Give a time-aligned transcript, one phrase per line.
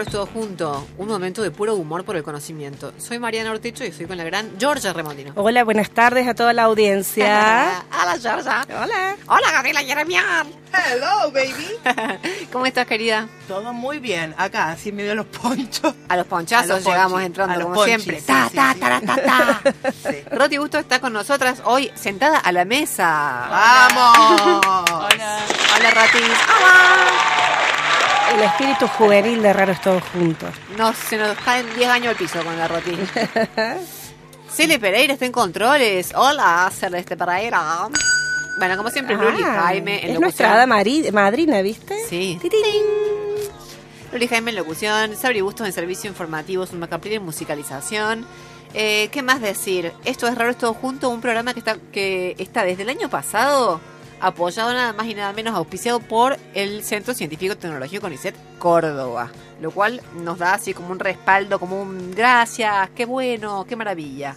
[0.00, 0.86] A es Todo Junto.
[0.98, 2.92] Un momento de puro humor por el conocimiento.
[2.98, 5.32] Soy Mariana Ortecho y estoy con la gran Georgia Remondino.
[5.36, 7.82] Hola, buenas tardes a toda la audiencia.
[8.02, 8.66] Hola, Georgia.
[8.68, 9.16] Hola.
[9.26, 10.48] Hola, Gabriela Jeremian.
[10.72, 12.46] Hello, baby.
[12.52, 13.28] ¿Cómo estás, querida?
[13.48, 14.34] Todo muy bien.
[14.36, 15.94] Acá, así medio los ponchos.
[16.08, 18.20] A los ponchazos A los llegamos ponchis, entrando, a los como ponchis, siempre.
[18.20, 19.90] sí, ta, sí, ta, ta, ta, ta.
[20.10, 20.16] Sí.
[20.30, 23.46] Roti Gusto está con nosotras hoy sentada a la mesa.
[23.50, 24.40] ¡Vamos!
[24.90, 25.38] Hola.
[25.78, 26.18] Hola, Roti.
[26.58, 27.65] Hola.
[28.34, 30.50] El espíritu juvenil de Raros Todos Juntos.
[30.76, 32.92] No, se nos caen 10 años al piso con la Roti.
[34.50, 36.12] Cele Pereira está en controles.
[36.14, 37.88] Hola, Celeste Pereira.
[38.58, 40.20] Bueno, como siempre, Luli Ah, Jaime en es locución.
[40.22, 41.94] nuestra hada madrina, ¿viste?
[42.08, 42.38] Sí.
[44.12, 48.26] Luli Jaime en locución, Sabri Bustos en servicio informativo, Zulma Capri en musicalización.
[48.74, 49.92] Eh, ¿Qué más decir?
[50.04, 53.08] Esto es Raro es Todo Junto, un programa que está, que está desde el año
[53.08, 53.80] pasado
[54.20, 59.70] apoyado nada más y nada menos auspiciado por el Centro Científico Tecnológico CONICET Córdoba, lo
[59.70, 64.34] cual nos da así como un respaldo, como un gracias, qué bueno, qué maravilla.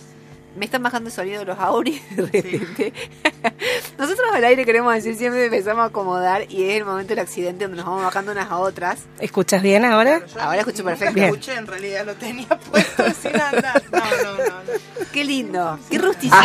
[0.55, 2.94] Me están bajando el sonido de los auris de repente.
[3.97, 7.66] Nosotros al aire queremos decir siempre empezamos a acomodar y es el momento del accidente
[7.66, 9.00] donde nos vamos bajando unas a otras.
[9.19, 10.22] ¿Escuchas bien ahora?
[10.39, 11.22] Ahora escucho nunca perfecto.
[11.23, 13.81] escuché, en realidad lo tenía puesto sin andar.
[13.91, 14.44] No, no, no.
[14.45, 14.80] no.
[15.14, 16.39] Qué lindo, qué rusticidad.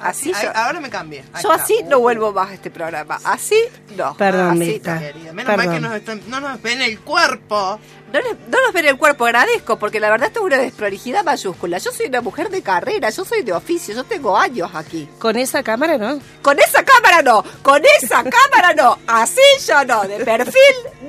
[0.00, 1.20] Así Ay, yo, ahora me cambié.
[1.32, 1.62] Ahí yo está.
[1.64, 3.18] así no vuelvo más a este programa.
[3.24, 3.56] Así
[3.96, 4.14] no.
[4.16, 5.32] Perdón, así no.
[5.32, 7.78] Menos mal que nos están- no nos ven el cuerpo.
[8.12, 11.24] No, les- no nos ven el cuerpo, agradezco, porque la verdad esto es una desprolijidad
[11.24, 11.78] mayúscula.
[11.78, 15.08] Yo soy una mujer de carrera, yo soy de oficio, yo tengo años aquí.
[15.18, 16.20] Con esa cámara, ¿no?
[16.40, 20.62] Con esa cámara no, con esa cámara no, así yo no, de perfil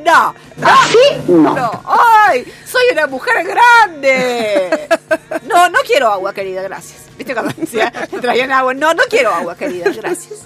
[0.03, 0.33] no.
[0.63, 1.83] Así no.
[1.85, 2.51] ¡Ay!
[2.65, 4.87] Soy una mujer grande.
[5.45, 7.01] No, no quiero agua, querida, gracias.
[7.17, 8.73] ¿Viste cuando decía, me traían agua?
[8.73, 10.39] No, no quiero agua, querida, gracias.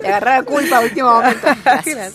[0.00, 1.46] Le agarré la culpa a último momento.
[1.64, 2.12] Gracias.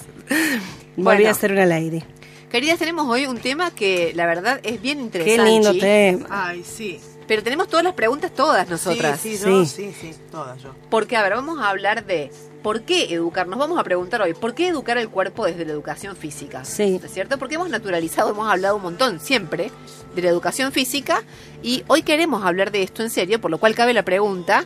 [0.96, 1.28] Volví Bueno.
[1.28, 2.04] a hacer una lady.
[2.50, 5.44] Queridas, tenemos hoy un tema que la verdad es bien Qué interesante.
[5.52, 6.28] lindo tema.
[6.30, 7.00] Ay, sí.
[7.28, 9.20] Pero tenemos todas las preguntas todas nosotras.
[9.20, 9.92] Sí, sí, yo, Sí.
[9.94, 10.74] sí, sí, todas yo.
[10.90, 12.32] Porque, a ver, vamos a hablar de
[12.64, 13.60] por qué educarnos.
[13.60, 16.66] Vamos a preguntar hoy, ¿por qué educar el cuerpo desde la educación física?
[16.66, 16.98] Sí.
[17.00, 17.38] ¿No es cierto?
[17.38, 19.72] Porque hemos naturalizado, hemos hablado un montón siempre
[20.16, 21.22] de la educación física
[21.62, 24.66] y hoy queremos hablar de esto en serio, por lo cual cabe la pregunta,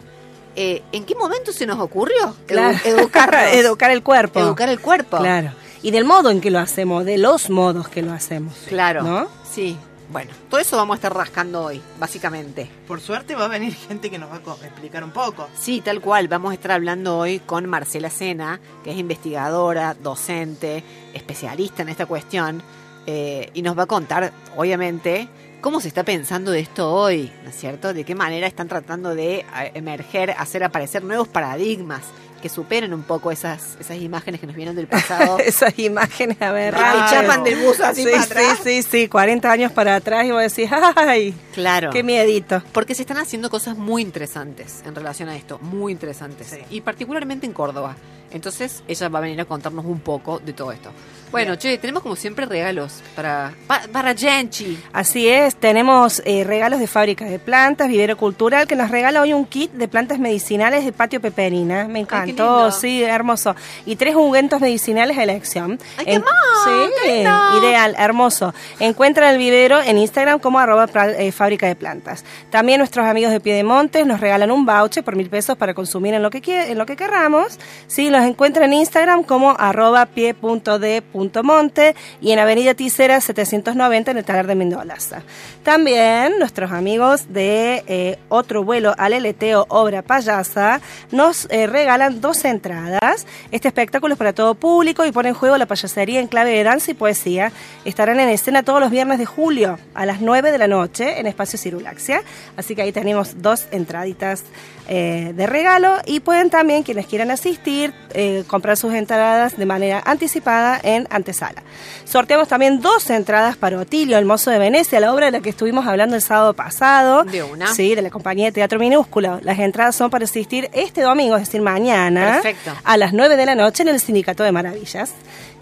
[0.56, 2.78] eh, ¿en qué momento se nos ocurrió edu- Claro.
[2.86, 3.44] educarnos?
[3.54, 4.40] Educar el cuerpo.
[4.40, 5.18] Educar el cuerpo.
[5.18, 5.52] Claro.
[5.84, 8.54] Y del modo en que lo hacemos, de los modos que lo hacemos.
[8.70, 9.04] Claro.
[9.04, 9.28] ¿No?
[9.44, 9.78] Sí.
[10.10, 12.70] Bueno, todo eso vamos a estar rascando hoy, básicamente.
[12.88, 15.50] Por suerte va a venir gente que nos va a explicar un poco.
[15.60, 16.30] Sí, tal cual.
[16.30, 20.84] Vamos a estar hablando hoy con Marcela Sena, que es investigadora, docente,
[21.14, 22.64] especialista en esta cuestión,
[23.06, 25.28] eh, y nos va a contar, obviamente,
[25.60, 27.94] cómo se está pensando de esto hoy, ¿no es cierto?
[27.94, 32.04] De qué manera están tratando de eh, emerger, hacer aparecer nuevos paradigmas
[32.44, 35.40] que superen un poco esas, esas imágenes que nos vienen del pasado.
[35.46, 36.74] Esas imágenes, a ver.
[36.74, 40.31] Que chapan del bus así sí, para sí, sí, sí, 40 años para atrás y
[40.31, 41.34] vos decís, ¡ay!
[41.54, 41.92] Claro.
[41.92, 42.62] ¡Qué miedito!
[42.74, 46.48] Porque se están haciendo cosas muy interesantes en relación a esto, muy interesantes.
[46.48, 46.58] Sí.
[46.70, 47.96] Y particularmente en Córdoba.
[48.34, 50.90] Entonces ella va a venir a contarnos un poco de todo esto.
[51.32, 54.78] Bueno, che, tenemos como siempre regalos para, pa- para Genchi.
[54.94, 59.34] Así es, tenemos eh, regalos de fábrica de plantas, vivero cultural, que nos regala hoy
[59.34, 61.88] un kit de plantas medicinales de patio peperina.
[61.88, 63.56] Me encantó, sí, hermoso.
[63.88, 65.80] Y tres ungüentos medicinales a elección.
[65.98, 66.30] Ay, qué más,
[66.66, 66.70] Sí,
[67.04, 67.22] qué
[67.66, 68.54] ideal, hermoso.
[68.80, 72.24] Encuentra el vivero en Instagram como arroba eh, fábrica de plantas.
[72.52, 76.22] También nuestros amigos de Piedemontes nos regalan un voucher por mil pesos para consumir en
[76.22, 76.42] lo que,
[76.72, 77.60] en lo que querramos.
[77.88, 84.26] Sí, los encuentran en Instagram como arroba pie.d.monte y en Avenida Ticera 790 en el
[84.26, 85.24] taller de Mendolaza.
[85.64, 90.81] También nuestros amigos de eh, Otro Vuelo al Eleteo Obra Payasa
[91.12, 93.25] nos eh, regalan dos entradas.
[93.52, 96.64] Este espectáculo es para todo público y pone en juego la payasería en clave de
[96.64, 97.52] danza y poesía.
[97.86, 101.28] Estarán en escena todos los viernes de julio a las 9 de la noche en
[101.28, 102.22] Espacio Cirulaxia.
[102.58, 104.44] Así que ahí tenemos dos entraditas
[104.88, 110.01] eh, de regalo y pueden también quienes quieran asistir eh, comprar sus entradas de manera
[110.06, 111.63] anticipada en antesala.
[112.03, 115.50] Sorteamos también dos entradas para Otilio, el mozo de Venecia, la obra de la que
[115.50, 117.24] estuvimos hablando el sábado pasado.
[117.24, 117.74] De una.
[117.74, 119.39] Sí, de la compañía de teatro minúsculo.
[119.41, 122.71] Las entradas son para asistir este domingo, es decir, mañana, Perfecto.
[122.83, 125.13] a las 9 de la noche en el Sindicato de Maravillas.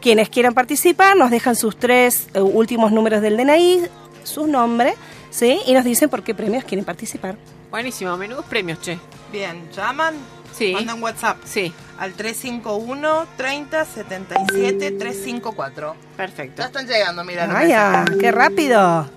[0.01, 3.83] Quienes quieran participar nos dejan sus tres eh, últimos números del DNI,
[4.23, 4.95] su nombre,
[5.29, 5.59] ¿sí?
[5.68, 7.35] Y nos dicen por qué premios quieren participar.
[7.71, 9.00] Buenísimo, menudos premios, che.
[9.31, 10.15] Bien, llaman,
[10.53, 10.73] Sí.
[10.73, 15.95] mandan WhatsApp Sí, al 351 30 77 354.
[16.18, 16.62] perfecto.
[16.62, 17.47] Ya están llegando, mira.
[17.47, 18.03] ¡Vaya!
[18.19, 19.09] ¡Qué rápido!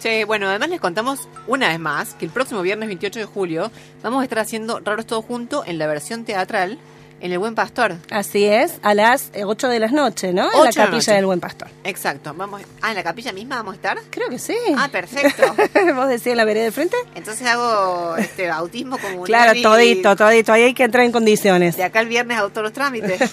[0.00, 3.72] Che, bueno, además les contamos una vez más que el próximo viernes 28 de julio
[4.00, 6.78] vamos a estar haciendo Raros Todo Junto en la versión teatral
[7.20, 7.96] en El Buen Pastor.
[8.10, 10.44] Así es, a las 8 de la noche, ¿no?
[10.52, 11.12] En la capilla noche.
[11.12, 11.68] del Buen Pastor.
[11.84, 12.32] Exacto.
[12.34, 13.98] Vamos, ah, en la capilla misma vamos a estar.
[14.10, 14.56] Creo que sí.
[14.76, 15.42] Ah, perfecto.
[15.94, 16.96] ¿Vos decís en la vereda de frente?
[17.14, 19.26] Entonces hago este bautismo comunal.
[19.26, 20.52] Claro, y todito, todito.
[20.52, 21.76] Ahí hay que entrar en condiciones.
[21.76, 23.20] De acá el viernes hago todos los trámites.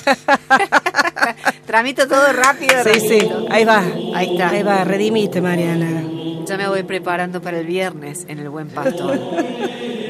[1.66, 2.84] Tramito todo rápido.
[2.84, 3.30] Sí, sí.
[3.50, 3.84] Ahí va.
[4.14, 4.50] Ahí está.
[4.50, 6.04] Ahí va, redimite, Mariana.
[6.46, 9.20] Ya me voy preparando para el viernes en El Buen Pastor.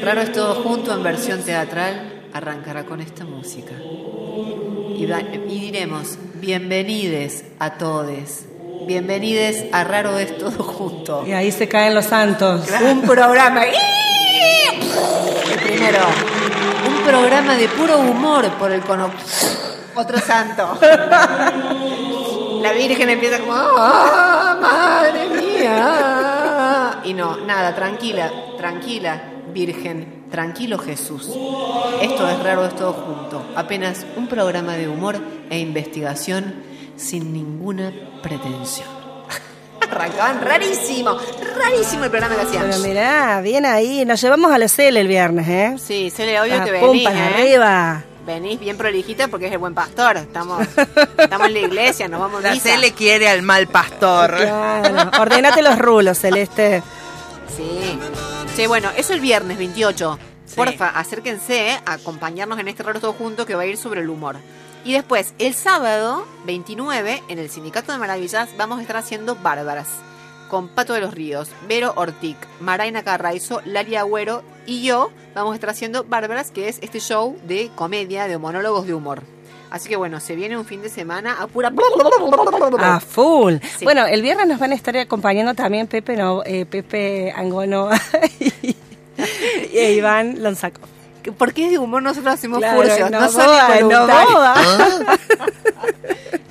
[0.02, 2.15] Raro es todo junto en versión teatral.
[2.36, 3.72] Arrancará con esta música.
[4.94, 5.06] Y,
[5.48, 8.44] diremos, bienvenides a todes.
[8.86, 11.26] Bienvenides a Raro es todo junto.
[11.26, 12.68] Y ahí se caen los santos.
[12.82, 13.64] Un programa.
[13.64, 13.72] El
[15.64, 16.00] primero.
[16.86, 19.10] Un programa de puro humor por el cono.
[19.94, 20.78] Otro santo.
[22.60, 27.00] La Virgen empieza como, ¡ah, madre mía!
[27.02, 29.22] Y no, nada, tranquila, tranquila,
[29.56, 31.30] Virgen, tranquilo Jesús.
[32.02, 33.42] Esto es raro, es todo junto.
[33.56, 35.16] Apenas un programa de humor
[35.48, 36.56] e investigación
[36.94, 37.90] sin ninguna
[38.22, 38.86] pretensión.
[39.80, 41.16] Arrancaban rarísimo,
[41.56, 42.66] rarísimo el programa que hacían.
[42.68, 44.04] Pero mirá, bien ahí.
[44.04, 45.76] Nos llevamos a la cele el viernes, ¿eh?
[45.78, 47.34] Sí, se le obvio que pum, venís, para ¿eh?
[47.34, 48.04] arriba.
[48.26, 50.18] Venís bien prolijita porque es el buen pastor.
[50.18, 50.66] Estamos,
[51.16, 52.76] estamos en la iglesia, nos vamos a La misa.
[52.76, 54.36] Le quiere al mal pastor.
[54.36, 55.12] Claro.
[55.18, 56.82] Ordenate los rulos, Celeste.
[57.56, 57.98] Sí.
[58.56, 60.18] Sí, bueno, eso el viernes 28.
[60.46, 60.56] Sí.
[60.56, 64.08] Porfa, acérquense a acompañarnos en este raro todo junto que va a ir sobre el
[64.08, 64.36] humor.
[64.82, 69.88] Y después, el sábado 29, en el Sindicato de Maravillas, vamos a estar haciendo Bárbaras.
[70.48, 75.56] Con Pato de los Ríos, Vero Ortic, Maraina Carraizo, Lali Agüero y yo vamos a
[75.56, 79.35] estar haciendo Bárbaras, que es este show de comedia, de monólogos de humor.
[79.70, 81.72] Así que bueno, se viene un fin de semana a pura...
[82.80, 83.54] A full.
[83.78, 83.84] Sí.
[83.84, 87.90] Bueno, el viernes nos van a estar acompañando también Pepe, no, eh, Pepe Angono
[88.62, 88.76] y,
[89.72, 90.80] y Iván Lonzaco.
[91.36, 93.10] ¿Por qué de humor nosotros hacemos Claro?
[93.10, 94.32] No, no son boda, no involuntarios.
[94.32, 94.54] boda.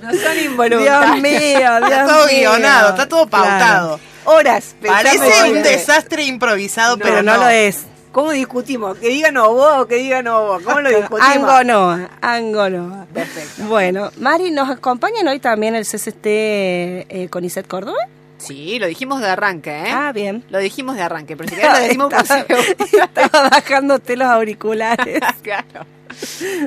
[0.01, 1.21] No son Dios involuntarios.
[1.21, 2.38] mío, Dios Está todo mío.
[2.51, 4.00] guionado, está todo pautado.
[4.25, 4.75] Horas.
[4.79, 7.85] pensando Parece un desastre improvisado, pero no, lo es.
[8.15, 8.97] ¿Cómo discutimos?
[8.97, 10.57] Que digan obo o que digan obo.
[10.63, 11.21] ¿Cómo lo discutimos?
[11.35, 13.07] Angonoa, Angonoa.
[13.13, 13.63] Perfecto.
[13.67, 17.97] Bueno, Mari, ¿nos acompañan hoy también el CCT eh, con Iset Córdoba?
[18.38, 19.91] Sí, lo dijimos de arranque, ¿eh?
[19.91, 20.45] Ah, bien.
[20.50, 23.03] Lo dijimos de arranque, pero si querés lo decimos por Estaba- segunda.
[23.23, 25.19] Estaba bajándote los auriculares.
[25.41, 25.85] claro.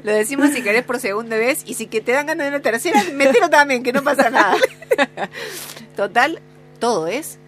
[0.03, 2.61] Lo decimos si querés por segunda vez y si que te dan ganas de una
[2.61, 4.55] tercera, metelo también, que no pasa nada.
[5.97, 6.41] Total,
[6.79, 7.39] todo es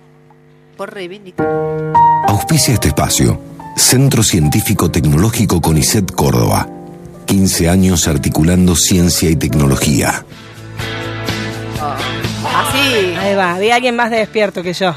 [0.78, 1.46] por reivindicar.
[2.28, 3.38] Auspicia este espacio.
[3.80, 6.68] Centro Científico Tecnológico CONICET Córdoba.
[7.26, 10.24] 15 años articulando ciencia y tecnología.
[12.54, 14.94] Así, Ahí va, había alguien más despierto que yo.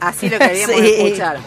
[0.00, 0.86] así lo queríamos Sí.
[0.98, 1.38] escuchar.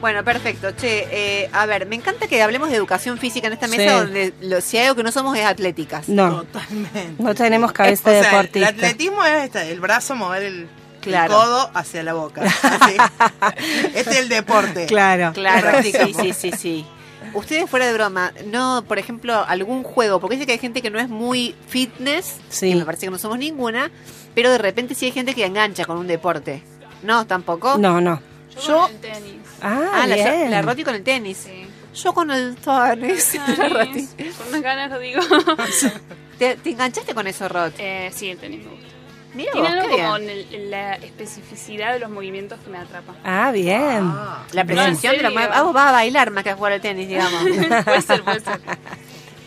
[0.00, 0.72] Bueno, perfecto.
[0.72, 3.88] Che, eh, a ver, me encanta que hablemos de educación física en esta mesa Sí.
[3.88, 6.08] donde lo, si hay algo que no somos es atléticas.
[6.08, 7.12] No, Totalmente.
[7.18, 8.68] no tenemos cabeza O de sea, deportista.
[8.70, 10.68] El atletismo es este, el brazo mover el,
[11.08, 11.34] el Claro.
[11.34, 12.42] codo hacia la boca.
[12.42, 12.96] Así.
[13.94, 14.86] este es el deporte.
[14.86, 15.32] Claro.
[15.32, 16.86] Claro, sí, sí, sí, sí.
[17.34, 20.90] Ustedes fuera de broma, no, por ejemplo, algún juego, porque dice que hay gente que
[20.90, 22.70] no es muy fitness, Sí.
[22.70, 23.90] que me parece que no somos ninguna,
[24.34, 26.62] pero de repente sí hay gente que engancha con un deporte.
[27.02, 27.78] No, tampoco.
[27.78, 28.20] No, no.
[28.56, 29.34] Yo, Yo- con el tenis.
[29.62, 30.50] Ah, Ah, la, bien.
[30.50, 31.38] la Roti con el tenis.
[31.46, 31.66] Sí.
[32.02, 33.38] Yo con el tenis.
[33.58, 34.06] La Roti.
[34.06, 34.34] Tenis.
[34.36, 35.20] Con unas ganas lo digo.
[36.38, 37.74] ¿Te, te enganchaste con eso, Rot?
[37.78, 38.86] eh, sí, el tenis me gusta.
[39.34, 43.14] Mira Tiene algo como en la especificidad de los movimientos que me atrapa.
[43.24, 44.02] Ah, bien.
[44.02, 44.44] Ah.
[44.52, 46.80] La precisión de los mue- Ah, vos vas a bailar más que a jugar al
[46.80, 47.40] tenis, digamos.
[47.84, 48.60] puede ser, puede ser.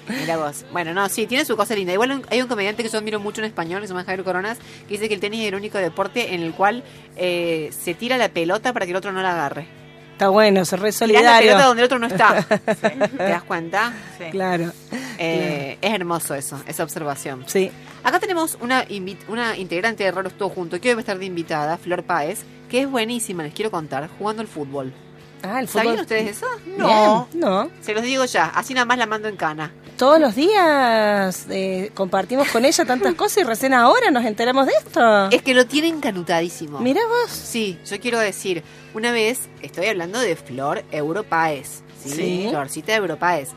[0.07, 0.65] Mira vos.
[0.71, 1.93] Bueno, no, sí, tiene su cosa linda.
[1.93, 4.57] Igual hay un comediante que yo admiro mucho en español, que se llama Javier Coronas,
[4.57, 6.83] que dice que el tenis es el único deporte en el cual
[7.15, 9.67] eh, se tira la pelota para que el otro no la agarre.
[10.23, 11.47] Está bueno, se re Tirás la solidario.
[11.51, 12.41] pelota donde el otro no está.
[12.77, 13.93] ¿Te das cuenta?
[14.17, 14.25] Sí.
[14.31, 14.71] Claro,
[15.17, 17.43] Eh, Es hermoso eso, esa observación.
[17.47, 17.71] sí.
[18.05, 18.85] Acá tenemos una,
[19.57, 22.81] integrante de Raros Todo Junto, que hoy va a estar de invitada, Flor Páez, que
[22.81, 24.91] es buenísima, les quiero contar, jugando al fútbol.
[25.41, 26.01] Ah, el ¿Sabían fútbol.
[26.03, 26.45] ustedes eso?
[26.77, 27.27] No.
[27.31, 27.69] Bien, no.
[27.81, 29.71] Se los digo ya, así nada más la mando en cana.
[29.97, 34.73] Todos los días eh, compartimos con ella tantas cosas y recién ahora nos enteramos de
[34.73, 35.29] esto.
[35.29, 36.79] Es que lo tienen canutadísimo.
[36.79, 37.29] Mira vos.
[37.31, 42.09] Sí, yo quiero decir, una vez estoy hablando de Flor Europáez, ¿sí?
[42.09, 42.47] Sí.
[42.49, 43.49] Florcita Europáez.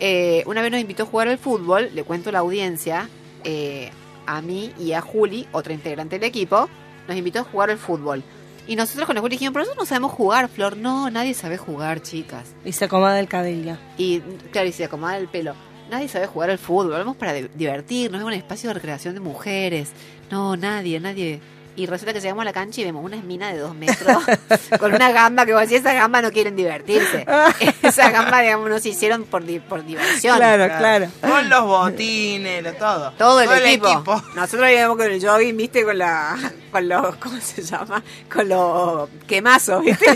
[0.00, 3.08] Eh, una vez nos invitó a jugar al fútbol, le cuento a la audiencia,
[3.44, 3.90] eh,
[4.26, 6.68] a mí y a Juli, otra integrante del equipo,
[7.06, 8.24] nos invitó a jugar al fútbol.
[8.66, 10.76] Y nosotros con la Juli dijimos, pero nosotros no sabemos jugar, Flor.
[10.76, 12.54] No, nadie sabe jugar, chicas.
[12.64, 13.76] Y se acomoda el cabello.
[13.98, 14.20] Y
[14.50, 15.54] claro, y se acomoda el pelo.
[15.94, 19.20] Nadie sabe jugar al fútbol, vamos para di- divertirnos, es un espacio de recreación de
[19.20, 19.90] mujeres.
[20.28, 21.40] No, nadie, nadie.
[21.76, 24.22] Y resulta que llegamos a la cancha y vemos una mina de dos metros
[24.80, 27.24] con una gamba que vos decís, esa gamba no quieren divertirse.
[27.82, 30.36] esa gamba, digamos, no se hicieron por, di- por diversión.
[30.36, 31.06] Claro, claro.
[31.20, 33.12] Con los botines, lo- todo.
[33.12, 34.20] Todo el, equipo.
[34.34, 36.36] Nosotros íbamos con el jogging, viste, con la,
[36.72, 38.02] con los, ¿cómo se llama?
[38.32, 40.06] Con los quemazos, viste.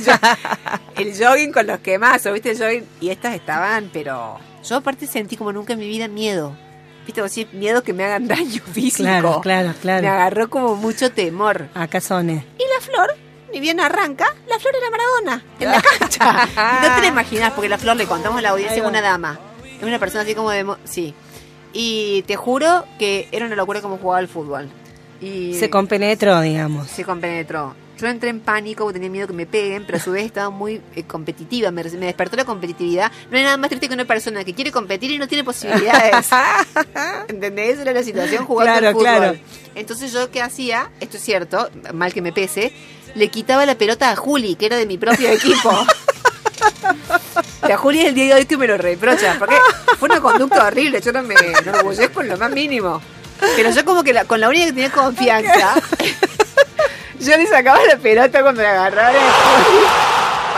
[0.97, 2.85] El jogging con los quemazos, viste, el jogging.
[3.01, 6.57] Y estas estaban, pero yo aparte sentí como nunca en mi vida miedo.
[7.07, 9.03] Viste, decís, miedo que me hagan daño físico.
[9.05, 10.09] Claro, claro, Me claro.
[10.09, 11.69] agarró como mucho temor.
[11.75, 12.31] Acá son.
[12.31, 12.45] eh.
[12.59, 13.15] Y la flor,
[13.53, 16.33] ni bien arranca, la flor era Maradona, en la cancha.
[16.89, 19.39] no te la imaginas, porque la flor le contamos a la audiencia es una dama.
[19.79, 20.67] Es una persona así como de...
[20.85, 21.15] Sí.
[21.73, 24.69] Y te juro que era una locura como jugaba al fútbol.
[25.21, 26.89] Y Se compenetró, digamos.
[26.89, 27.75] se compenetró.
[28.01, 30.51] Yo entré en pánico porque tenía miedo que me peguen, pero a su vez estaba
[30.51, 31.71] muy eh, competitiva.
[31.73, 33.11] Me, me despertó la competitividad.
[33.31, 36.29] No hay nada más triste que una persona que quiere competir y no tiene posibilidades.
[37.29, 37.73] ¿Entendés?
[37.75, 39.05] Esa era la situación jugando Claro, al fútbol.
[39.07, 39.39] claro.
[39.75, 40.91] Entonces yo, ¿qué hacía?
[41.01, 42.73] Esto es cierto, mal que me pese.
[43.15, 45.71] Le quitaba la pelota a Juli, que era de mi propio equipo.
[47.69, 49.57] La Juli es el día de hoy que me lo reprocha, porque
[49.99, 53.01] fue una conducta horrible, yo no me enorgullezco en lo más mínimo.
[53.57, 55.75] Pero yo como que la- con la única que tenía confianza,
[57.21, 59.13] yo le sacaba la pelota cuando la agarraba.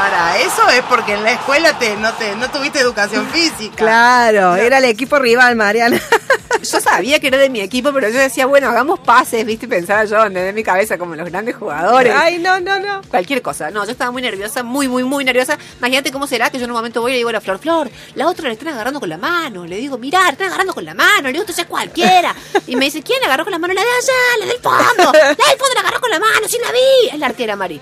[0.00, 3.76] Para eso es porque en la escuela te, no, te, no tuviste educación física.
[3.76, 6.00] Claro, era el equipo rival, Mariana.
[6.62, 10.04] Yo sabía que era de mi equipo, pero yo decía, bueno, hagamos pases, viste, pensaba
[10.04, 12.12] yo, en mi cabeza como los grandes jugadores.
[12.14, 13.00] Ay, no, no, no.
[13.08, 13.70] Cualquier cosa.
[13.70, 15.56] No, yo estaba muy nerviosa, muy, muy, muy nerviosa.
[15.78, 17.58] Imagínate cómo será que yo en un momento voy y le digo a la Flor,
[17.58, 19.64] Flor, la otra la están agarrando con la mano.
[19.64, 21.22] Le digo, mirá, la están agarrando con la mano.
[21.22, 22.34] Le digo, esto ya es cualquiera.
[22.66, 23.72] Y me dice, ¿quién la agarró con la mano?
[23.72, 25.12] La de allá, la del fondo.
[25.12, 27.14] La del fondo la agarró con la mano, sí la vi.
[27.14, 27.80] Es la arquera, Mari.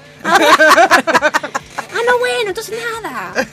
[1.91, 3.33] Ah, no, bueno, entonces nada.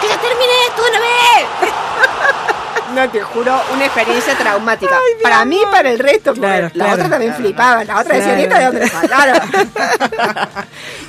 [0.00, 1.46] que ya termine esto de una vez.
[2.94, 4.98] No, te juro, una experiencia traumática.
[5.22, 6.32] para mí y para el resto.
[6.34, 6.92] Claro, la claro.
[6.94, 7.84] otra también flipaba.
[7.84, 8.42] La otra decía, Claro.
[8.42, 9.40] "¿Esta de dónde le sacaron?".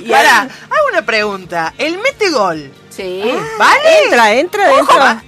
[0.00, 1.74] Y ahora, hago una pregunta.
[1.78, 2.70] ¿El mete gol?
[2.90, 3.22] Sí.
[3.58, 4.04] ¿Vale?
[4.04, 5.22] Entra, entra, Ojo, entra.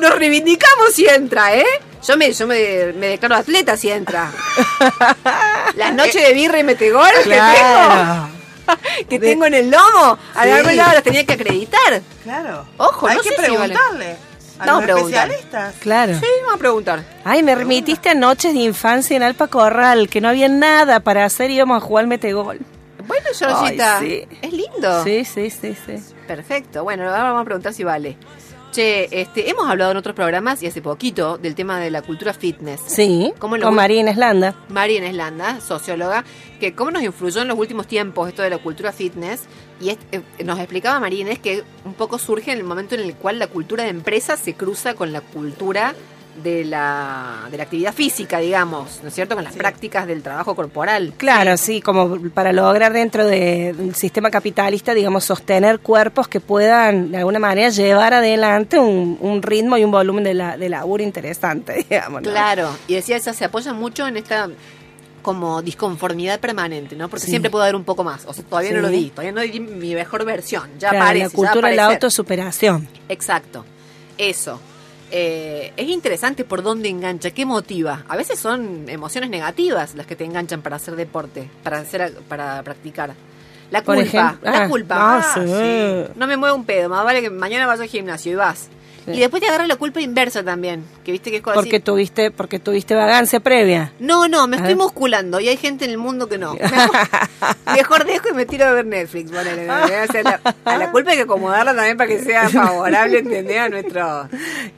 [0.00, 1.64] nos reivindicamos si entra, ¿eh?
[2.06, 4.30] Yo me, yo me, me declaro atleta si entra.
[5.74, 8.28] Las noches de birra y metegol que Claro.
[8.66, 8.78] tengo,
[9.08, 10.50] que tengo en el lomo, a Sí.
[10.50, 12.02] algún lado las tenía que acreditar.
[12.22, 12.66] Claro.
[12.76, 13.74] Ojo, Hay no que sé si vale.
[13.74, 14.16] preguntarle
[14.58, 15.74] a los especialistas.
[15.80, 16.14] Claro.
[16.18, 17.04] Sí, vamos a preguntar.
[17.24, 21.24] Ay, me remitiste a noches de infancia en Alpa Corral, que no había nada para
[21.24, 22.58] hacer y íbamos a jugar metegol.
[23.06, 24.26] Bueno, Georgita, sí.
[24.42, 25.04] es lindo.
[25.04, 25.96] Sí, sí, sí, sí.
[26.28, 26.84] Perfecto.
[26.84, 28.16] Bueno, ahora vamos a preguntar si vale.
[28.70, 32.34] Che, este, hemos hablado en otros programas y hace poquito del tema de la cultura
[32.34, 32.82] fitness.
[32.86, 34.54] Sí, ¿Cómo lo con María Inés Landa.
[34.68, 36.22] María Eslanda, socióloga,
[36.60, 39.44] que cómo nos influyó en los últimos tiempos esto de la cultura fitness.
[39.80, 43.00] Y es- eh, nos explicaba María Inés que un poco surge en el momento en
[43.00, 45.94] el cual la cultura de empresa se cruza con la cultura
[46.42, 49.34] de la, de la actividad física, digamos, ¿no es cierto?
[49.34, 51.12] Con las prácticas del trabajo corporal.
[51.16, 57.10] Claro, sí, como para lograr dentro de- del sistema capitalista, digamos, sostener cuerpos que puedan
[57.12, 61.02] de alguna manera llevar adelante un, un ritmo y un volumen de, la, de laburo
[61.02, 62.22] interesante, digamos.
[62.22, 62.30] ¿no?
[62.30, 64.48] Claro, y decía ella se apoya mucho en esta
[65.22, 67.08] como disconformidad permanente, ¿no?
[67.08, 67.30] Porque Sí.
[67.32, 68.24] siempre puedo dar un poco más.
[68.26, 70.70] O sea, todavía no lo di, todavía no di mi mejor versión.
[70.78, 72.88] Ya Claro, aparece, la cultura de la autosuperación.
[73.08, 73.64] Exacto,
[74.16, 74.60] eso.
[75.10, 78.04] Eh, es interesante por dónde engancha, qué motiva.
[78.08, 82.62] A veces son emociones negativas las que te enganchan para hacer deporte, para hacer, para
[82.62, 83.14] practicar.
[83.70, 84.94] La culpa, la ah, culpa.
[84.98, 86.12] ah, Ah, sí.
[86.16, 88.68] No me mueve un pedo, más vale que mañana vas al gimnasio y vas.
[89.12, 89.18] Sí.
[89.18, 91.84] Y después te agarra la culpa inversa también, que viste que es cosa Porque así.
[91.84, 93.92] tuviste, porque tuviste vagancia previa.
[93.98, 96.54] No, no, me estoy musculando y hay gente en el mundo que no.
[97.74, 99.30] Mejor, dejo y me tiro a ver Netflix.
[99.30, 100.08] ponele, ¿entendés?
[100.08, 103.58] O sea, la- a la culpa hay que acomodarla también para que sea favorable, ¿entendés?
[103.58, 104.28] A, nuestro, a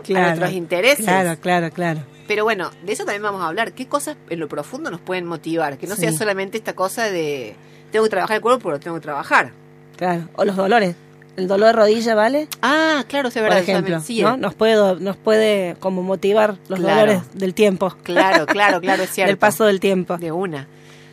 [0.09, 1.05] nuestros intereses.
[1.05, 2.01] Claro, claro, claro.
[2.29, 3.73] Pero bueno, de eso también vamos a hablar.
[3.73, 5.79] ¿Qué cosas en lo profundo nos pueden motivar?
[5.79, 6.03] Que no Sí.
[6.03, 7.57] sea solamente esta cosa de
[7.91, 9.53] tengo que trabajar el cuerpo, pero tengo que trabajar.
[9.97, 10.29] Claro.
[10.37, 10.95] O los dolores.
[11.37, 12.49] El dolor de rodilla, ¿vale?
[12.61, 13.59] Ah, claro, es Por verdad.
[13.61, 14.01] eso ejemplo.
[14.01, 14.37] Sí, ¿no?
[14.37, 17.01] Nos puede, nos puede como motivar los Claro.
[17.01, 19.29] dolores del tiempo, Claro, claro, claro, es cierto.
[19.31, 20.19] del paso del tiempo.
[20.19, 20.67] De una.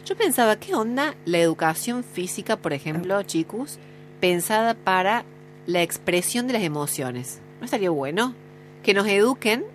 [0.05, 3.77] Yo pensaba, ¿qué onda la educación física, por ejemplo, chicos,
[4.19, 5.23] pensada para
[5.65, 7.39] la expresión de las emociones?
[7.59, 8.33] ¿No estaría bueno?
[8.83, 9.65] Que nos eduquen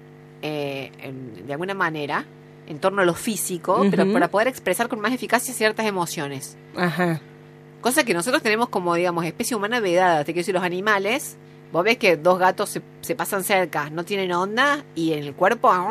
[0.42, 2.24] eh, en- de alguna manera
[2.66, 6.56] en torno a lo físico, pero para poder expresar con más eficacia ciertas emociones.
[6.76, 7.20] Ajá.
[7.82, 10.20] Cosa que nosotros tenemos como, digamos, especie humana vedada.
[10.24, 11.36] Te quiero decir, los animales
[11.72, 15.32] Vos ves que dos gatos se, se pasan cerca, no tienen onda y en el
[15.34, 15.72] cuerpo.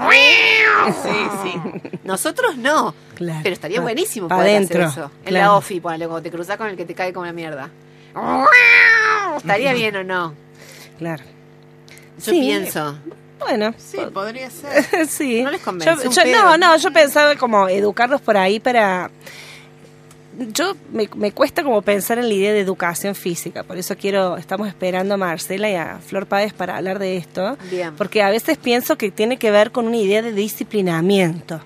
[1.04, 1.10] Sí,
[1.44, 2.00] sí.
[2.04, 2.94] Nosotros no.
[3.16, 3.40] Claro.
[3.44, 5.12] Pero estaría Pa- buenísimo pa' poder adentro, hacer eso.
[5.24, 5.46] En claro.
[5.46, 7.70] la OFI, ponele, cuando te cruzas con el que te cae como la mierda.
[9.38, 10.34] ¿Estaría bien o no?
[10.98, 11.24] Claro.
[12.24, 12.40] Yo Sí.
[12.42, 12.96] pienso.
[13.40, 15.08] Bueno, Sí, podría ser.
[15.08, 15.42] sí.
[15.42, 19.10] No les convence, Yo- yo- no, no, yo pensaba como educarlos por ahí para...
[20.54, 24.38] Yo me, me cuesta como pensar en la idea de educación física, por eso quiero,
[24.38, 27.96] estamos esperando a Marcela y a Flor Páez para hablar de esto, Bien.
[27.96, 31.62] porque a veces pienso que tiene que ver con una idea de disciplinamiento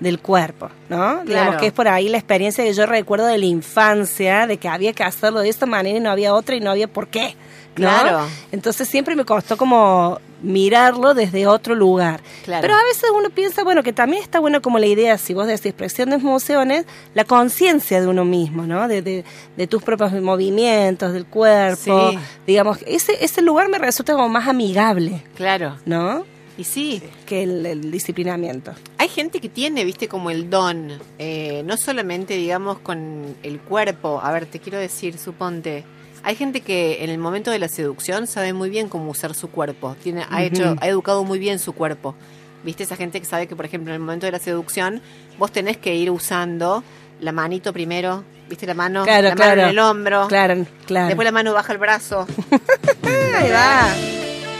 [0.00, 1.24] del cuerpo, ¿no?
[1.24, 4.68] Digamos que es por ahí la experiencia que yo recuerdo de la infancia, de que
[4.68, 7.36] había que hacerlo de esta manera y no había otra y no había por qué.
[7.76, 7.86] ¿no?
[7.86, 8.26] Claro.
[8.50, 12.20] Entonces siempre me costó como mirarlo desde otro lugar.
[12.44, 12.62] Claro.
[12.62, 15.46] Pero a veces uno piensa, bueno, que también está bueno como la idea, si vos
[15.46, 18.88] decís expresión de emociones, la conciencia de uno mismo, ¿no?
[18.88, 19.24] De, de,
[19.56, 22.10] de tus propios movimientos, del cuerpo.
[22.10, 22.18] Sí.
[22.46, 25.76] Digamos, ese, ese lugar me resulta como más amigable, Claro.
[25.86, 26.24] ¿no?
[26.58, 28.72] Y sí, Que el, el disciplinamiento.
[28.98, 34.20] hay gente que tiene, viste, como el don, eh, no solamente, digamos, con el cuerpo.
[34.22, 35.84] A ver, te quiero decir, suponte,
[36.22, 39.50] hay gente que en el momento de la seducción sabe muy bien cómo usar su
[39.50, 39.96] cuerpo.
[40.02, 42.14] Tiene, ha hecho, ha educado muy bien su cuerpo.
[42.62, 45.00] Viste, esa gente que sabe que, por ejemplo, en el momento de la seducción,
[45.38, 46.84] vos tenés que ir usando
[47.20, 49.50] la manito primero, viste, la mano, Claro, la claro.
[49.56, 50.28] mano en el hombro.
[50.28, 51.06] Claro, claro.
[51.08, 52.26] Después la mano baja el brazo.
[53.36, 53.86] Ahí va.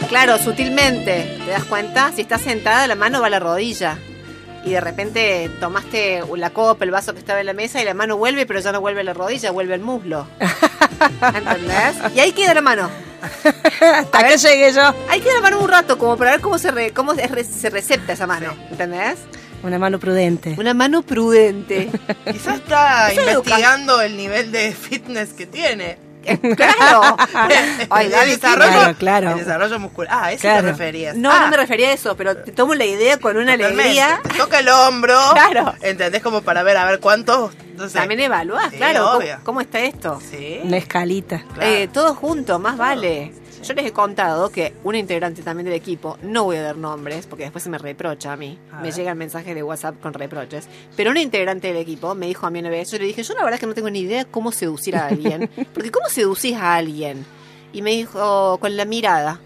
[0.09, 2.11] Claro, sutilmente, ¿te das cuenta?
[2.11, 3.97] Si estás sentada, la mano va a la rodilla.
[4.63, 7.93] Y de repente tomaste la copa, el vaso que estaba en la mesa y la
[7.95, 10.27] mano vuelve, pero ya no vuelve a la rodilla, vuelve al muslo.
[11.35, 11.95] ¿Entendés?
[12.15, 12.89] Y ahí queda la mano.
[13.81, 14.93] Hasta que llegué yo.
[15.09, 18.13] Ahí queda la mano un rato, como para ver cómo se, re- cómo se recepta
[18.13, 18.53] esa mano.
[18.69, 19.17] ¿Entendés?
[19.63, 20.55] Una mano prudente.
[20.57, 21.89] Una mano prudente.
[22.31, 25.97] Quizás está investigando el nivel de fitness que tiene.
[26.55, 27.17] claro.
[27.99, 29.31] El, desarrollo, Claro, claro.
[29.31, 30.13] el desarrollo muscular.
[30.13, 30.61] Ah, a eso Claro.
[30.65, 31.15] te referías.
[31.15, 33.81] No, Ah, no me refería a eso, pero te tomo la idea con una totalmente.
[33.83, 34.21] alegría.
[34.23, 35.17] Te toca el hombro.
[35.33, 35.73] Claro.
[35.81, 36.21] ¿Entendés?
[36.21, 37.51] Como para ver, a ver cuántos.
[37.75, 37.97] No sé.
[37.97, 39.05] También evaluás, Sí, claro.
[39.05, 39.39] ¿cómo, obvio.
[39.43, 40.19] cómo está esto?
[40.29, 40.59] Sí.
[40.63, 41.43] Una escalita.
[41.53, 41.69] Claro.
[41.71, 43.33] Eh, todo junto, más vale.
[43.63, 47.27] Yo les he contado que una integrante también del equipo, no voy a dar nombres
[47.27, 50.67] porque después se me reprocha a mí, A me llegan mensajes de WhatsApp con reproches,
[50.95, 53.35] pero una integrante del equipo me dijo a mí una vez, yo le dije, yo
[53.35, 56.55] la verdad es que no tengo ni idea cómo seducir a alguien, porque ¿cómo seducís
[56.55, 57.25] a alguien?
[57.71, 59.39] Y me dijo, con la mirada.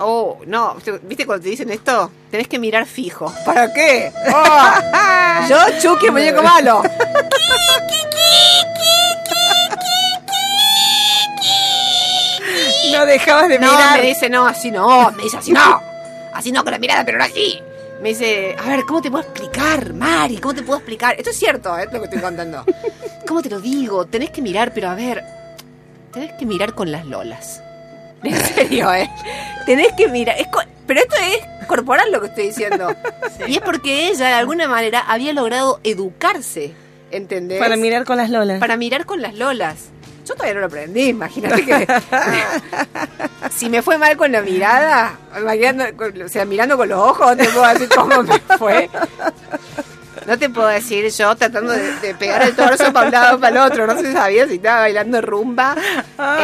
[0.00, 2.10] Oh, no, ¿viste cuando te dicen esto?
[2.30, 3.32] Tenés que mirar fijo.
[3.44, 4.12] ¿Para qué?
[4.32, 6.82] Oh, yo, Chucky, muñeco malo.
[12.98, 14.00] No dejabas de No, mirar.
[14.00, 15.10] me dice, no, así no.
[15.12, 15.80] Me dice, así no.
[16.34, 17.60] Así no, con la mirada, pero no así.
[18.02, 20.38] Me dice, a ver, ¿cómo te puedo explicar, Mari?
[20.38, 21.14] ¿Cómo te puedo explicar?
[21.16, 21.86] Esto es cierto, ¿eh?
[21.92, 22.64] Lo que estoy contando.
[23.26, 24.06] ¿Cómo te lo digo?
[24.06, 25.24] Tenés que mirar, pero a ver,
[26.12, 27.62] tenés que mirar con las lolas.
[28.22, 29.08] En serio, ¿eh?
[29.66, 30.36] Tenés que mirar.
[30.38, 30.48] Es
[30.86, 32.92] pero esto es corporal lo que estoy diciendo.
[33.46, 36.72] Y es porque ella, de alguna manera, había logrado educarse,
[37.10, 37.58] ¿entendés?
[37.60, 38.58] Para mirar con las lolas.
[38.58, 39.90] para mirar con las lolas.
[40.28, 41.86] Yo todavía no lo aprendí, imagínate que.
[43.56, 45.18] si me fue mal con la mirada,
[45.96, 48.90] con- o sea, mirando con los ojos, no te puedo decir cómo me fue.
[50.26, 53.64] No te puedo decir yo tratando de, de pegar el torso para un lado para
[53.64, 53.86] el otro.
[53.86, 55.74] No se sabía si estaba bailando rumba.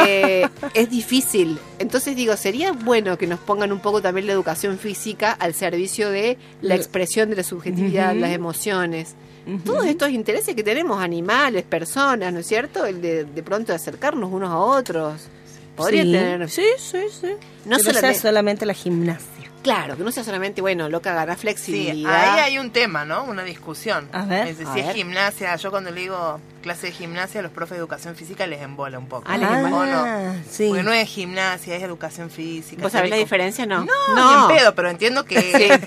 [0.06, 1.58] Eh, es difícil.
[1.78, 6.08] Entonces digo, sería bueno que nos pongan un poco también la educación física al servicio
[6.08, 9.16] de la expresión de la subjetividad, las emociones.
[9.64, 12.86] Todos estos intereses que tenemos, animales, personas, ¿no es cierto?
[12.86, 15.28] El de, de pronto acercarnos unos a otros.
[15.76, 16.12] Podría sí.
[16.12, 16.48] tener.
[16.50, 17.28] Sí, sí, sí.
[17.66, 19.50] No solamente- solamente la gimnasia.
[19.64, 22.34] Claro, que no sea solamente, bueno, loca, Sí, flexibilidad.
[22.34, 23.24] ahí hay un tema, ¿no?
[23.24, 24.08] Una discusión.
[24.12, 24.46] A ver.
[24.46, 27.78] Es decir, si es gimnasia, yo cuando le digo clase de gimnasia, los profes de
[27.78, 29.24] educación física les embola un poco.
[29.26, 29.76] Ah, les embola.
[29.76, 30.04] ¿O no?
[30.06, 30.66] Ah, sí.
[30.68, 32.82] Porque no es gimnasia, es educación física.
[32.82, 33.66] ¿Vos sabés la diferencia?
[33.66, 33.84] No.
[33.84, 35.34] No, ni en pedo, pero entiendo que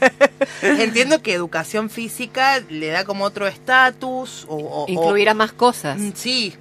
[0.62, 5.98] entiendo que educación física le da como otro estatus o, Incluirá más cosas.
[5.98, 6.56] Mm, sí,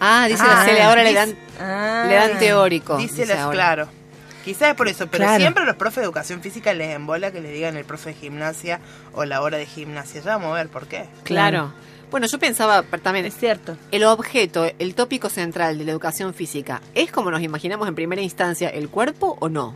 [0.00, 2.04] Ah, dice Ah, la Cele, ahora le dan, Ah.
[2.08, 2.96] le dan teórico.
[2.98, 3.54] dice dice las- ahora.
[3.54, 3.88] claro.
[4.44, 5.40] Quizás es por eso, pero Claro.
[5.40, 8.78] siempre los profes de educación física les embola que le digan el profe de gimnasia
[9.14, 10.20] o la hora de gimnasia.
[10.20, 11.06] Ya vamos a ver por qué.
[11.22, 11.72] Claro.
[12.10, 13.76] Bueno, yo pensaba también, Es cierto.
[13.90, 18.20] el objeto, el tópico central de la educación física, ¿es como nos imaginamos en primera
[18.22, 19.74] instancia el cuerpo o no?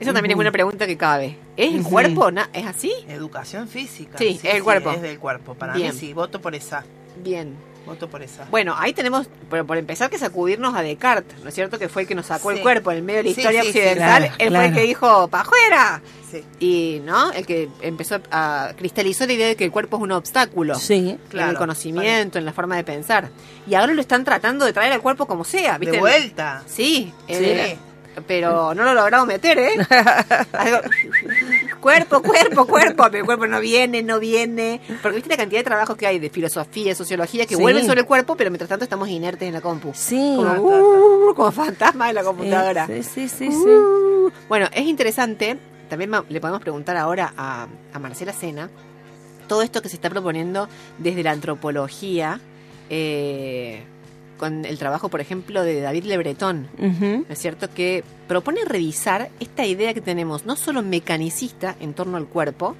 [0.00, 1.36] Esa también es una pregunta que cabe.
[1.56, 1.90] ¿Es el Ujú.
[1.90, 2.42] cuerpo o no?
[2.54, 2.92] ¿Es así?
[3.06, 4.18] Educación física.
[4.18, 4.90] Sí, es el cuerpo.
[4.90, 5.54] Es del cuerpo.
[5.54, 5.92] Para Bien.
[5.94, 6.84] mí sí, voto por esa.
[7.22, 7.54] Bien.
[7.86, 8.44] Voto por esa.
[8.50, 11.78] Bueno, ahí tenemos, por, por empezar, que sacudirnos a Descartes, ¿no es cierto?
[11.78, 12.56] Que fue el que nos sacó Sí.
[12.58, 14.22] el cuerpo en el medio de la Sí, historia sí, sí, occidental.
[14.22, 16.02] claro, Él fue el que dijo, ¡pa' afuera!
[16.30, 16.44] Sí.
[16.60, 17.32] Y, ¿no?
[17.32, 20.76] El que empezó a cristalizó la idea de que el cuerpo es un obstáculo.
[20.76, 21.10] Sí.
[21.10, 21.50] En Claro.
[21.50, 23.30] el conocimiento, en la forma de pensar.
[23.66, 25.96] Y ahora lo están tratando de traer al cuerpo como sea, ¿viste?
[25.96, 26.62] De vuelta.
[26.66, 27.34] Sí, Sí.
[28.26, 29.70] Pero no lo he logrado meter, ¿eh?
[30.52, 30.80] Algo-
[31.80, 34.80] cuerpo, cuerpo, cuerpo, el cuerpo no viene, no viene.
[35.02, 37.60] Porque viste la cantidad de trabajos que hay de filosofía, sociología, que Sí.
[37.60, 39.92] vuelven sobre el cuerpo, pero mientras tanto estamos inertes en la compu.
[39.94, 40.34] Sí.
[40.36, 40.52] Como,
[41.30, 42.86] uh, como fantasmas en la computadora.
[42.86, 43.54] Sí, sí, sí, sí.
[43.68, 44.30] Uh.
[44.48, 48.68] Bueno, es interesante, también le podemos preguntar ahora a, a Marcela Sena,
[49.48, 50.68] todo esto que se está proponiendo
[50.98, 52.40] desde la antropología,
[52.88, 53.82] eh,
[54.40, 57.04] con el trabajo, por ejemplo, de David Le Breton, Ujú.
[57.04, 57.68] ¿no es cierto?
[57.72, 62.74] Que propone revisar esta idea que tenemos, no solo mecanicista en torno al cuerpo,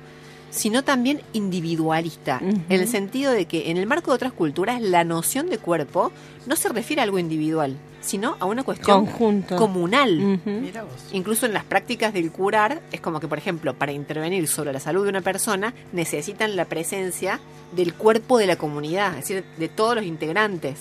[0.51, 5.05] sino también individualista, en el sentido de que en el marco de otras culturas la
[5.05, 6.11] noción de cuerpo
[6.47, 9.57] no se refiere a algo individual, sino a una cuestión Conjunto.
[9.57, 10.19] comunal.
[10.19, 10.51] Ujú.
[10.51, 10.93] Mira vos.
[11.13, 14.81] Incluso en las prácticas del curar, es como que, por ejemplo, para intervenir sobre la
[14.81, 17.39] salud de una persona, necesitan la presencia
[17.77, 20.79] del cuerpo de la comunidad, es decir, de todos los integrantes.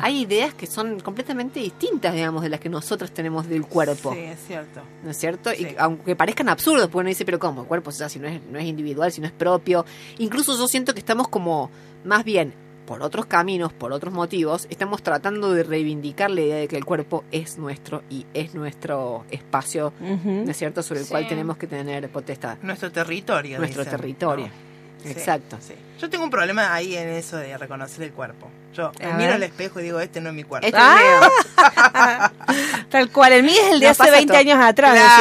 [0.00, 4.12] Hay ideas que son completamente distintas, digamos, de las que nosotros tenemos del cuerpo.
[4.12, 4.80] Sí, es cierto.
[5.02, 5.50] ¿No es cierto?
[5.50, 5.62] Sí.
[5.70, 7.62] Y aunque parezcan absurdos, porque uno dice, pero ¿cómo?
[7.62, 9.84] El cuerpo, o sea, si no es, no es individual, si no es propio.
[10.18, 11.70] Incluso yo siento que estamos como,
[12.04, 12.52] más bien,
[12.86, 16.84] por otros caminos, por otros motivos, estamos tratando de reivindicar la idea de que el
[16.84, 19.92] cuerpo es nuestro y es nuestro espacio.
[20.00, 21.10] ¿no es cierto?, sobre el Sí.
[21.12, 22.58] cual tenemos que tener potestad.
[22.62, 23.58] Nuestro territorio.
[23.58, 24.46] Nuestro dicen, territorio.
[24.46, 24.69] ¿no?
[25.04, 25.56] Exacto.
[25.60, 25.74] sí.
[26.00, 28.50] Yo tengo un problema ahí en eso de reconocer el cuerpo.
[28.72, 30.66] Yo me miro al espejo y digo, este no es mi cuerpo.
[30.66, 31.30] Este es mío.
[32.88, 34.38] Tal cual, el mío es el de Nos hace pasa 20 todo.
[34.40, 34.94] años atrás.
[34.94, 35.16] decimos.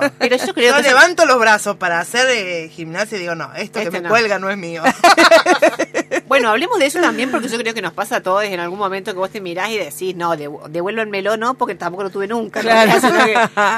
[0.00, 0.12] Claro.
[0.18, 0.80] Pero yo creo Yo que...
[0.80, 4.00] eso- levanto los brazos para hacer eh, gimnasia y digo, no, esto Este que me
[4.02, 4.08] no.
[4.10, 4.82] cuelga no es mío.
[6.26, 8.78] Bueno, hablemos de eso también porque yo creo que nos pasa a todos en algún
[8.78, 12.26] momento que vos te mirás y decís, no, devu- devuélvanmelo no, porque tampoco lo tuve
[12.26, 12.60] nunca.
[12.62, 12.68] ¿no?
[12.70, 13.00] Claro.
[13.00, 13.34] Sino que,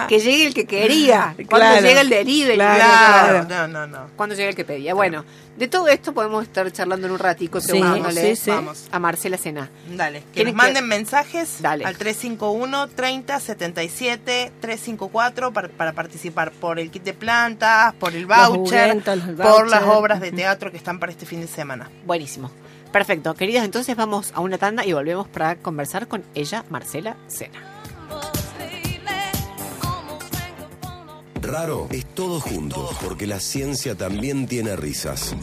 [0.08, 1.34] que llegue el que quería.
[1.48, 1.86] Cuando Claro.
[1.86, 2.54] llega el delivery.
[2.56, 3.46] Claro.
[3.46, 4.06] Claro, no, no, no.
[4.16, 4.94] Cuando llega el que pedía.
[4.94, 5.24] Bueno,
[5.56, 7.80] de todo esto podemos estar charlando en un ratico, Sí,
[8.12, 8.50] sí, sí.
[8.50, 8.86] Vamos.
[8.92, 9.68] a Marcela Sena.
[9.90, 11.84] Dale, que ¿Quieren nos que- manden mensajes Dale.
[11.84, 18.22] al 351 30 77 354 para, para participar por el kit de plantas, por el
[18.22, 19.02] Los voucher,
[19.42, 21.90] por las obras de teatro que están para este fin de semana.
[22.04, 22.45] Buenísimo.
[22.92, 23.34] Perfecto.
[23.34, 27.60] Queridas, entonces vamos a una tanda y volvemos para conversar con ella, Marcela Sena.
[31.42, 35.36] Raro es todo junto, porque la ciencia también tiene risas.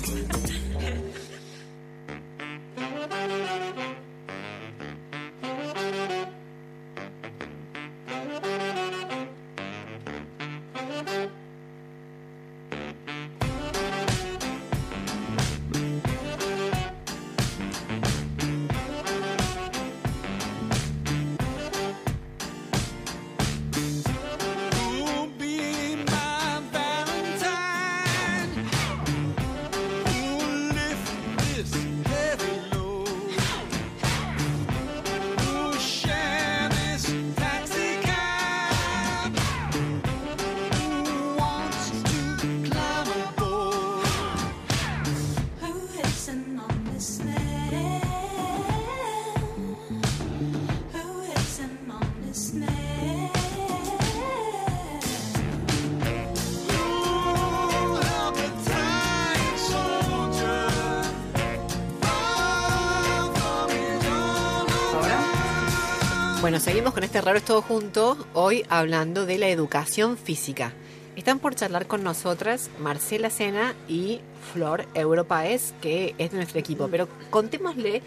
[66.43, 70.73] Bueno, seguimos con este raro es todo junto, hoy hablando de la educación física.
[71.15, 74.19] Están por charlar con nosotras Marcela Sena y
[74.51, 76.89] Flor Europaes, que es de nuestro equipo.
[76.89, 78.01] Pero contémosle,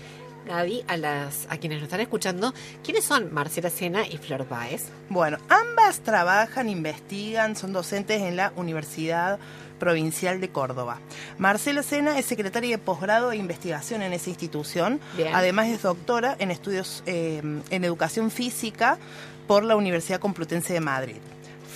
[0.47, 2.53] Gaby, a, las, a quienes nos están escuchando,
[2.85, 4.91] ¿quiénes son Marcela Sena y Flor Paez?
[5.09, 9.39] Bueno, ambas trabajan, investigan, son docentes en la Universidad
[9.79, 10.99] Provincial de Córdoba.
[11.39, 15.01] Marcela Sena es secretaria de posgrado e investigación en esa institución.
[15.17, 15.35] Bien.
[15.35, 18.99] Además es doctora en estudios eh, en educación física
[19.47, 21.17] por la Universidad Complutense de Madrid.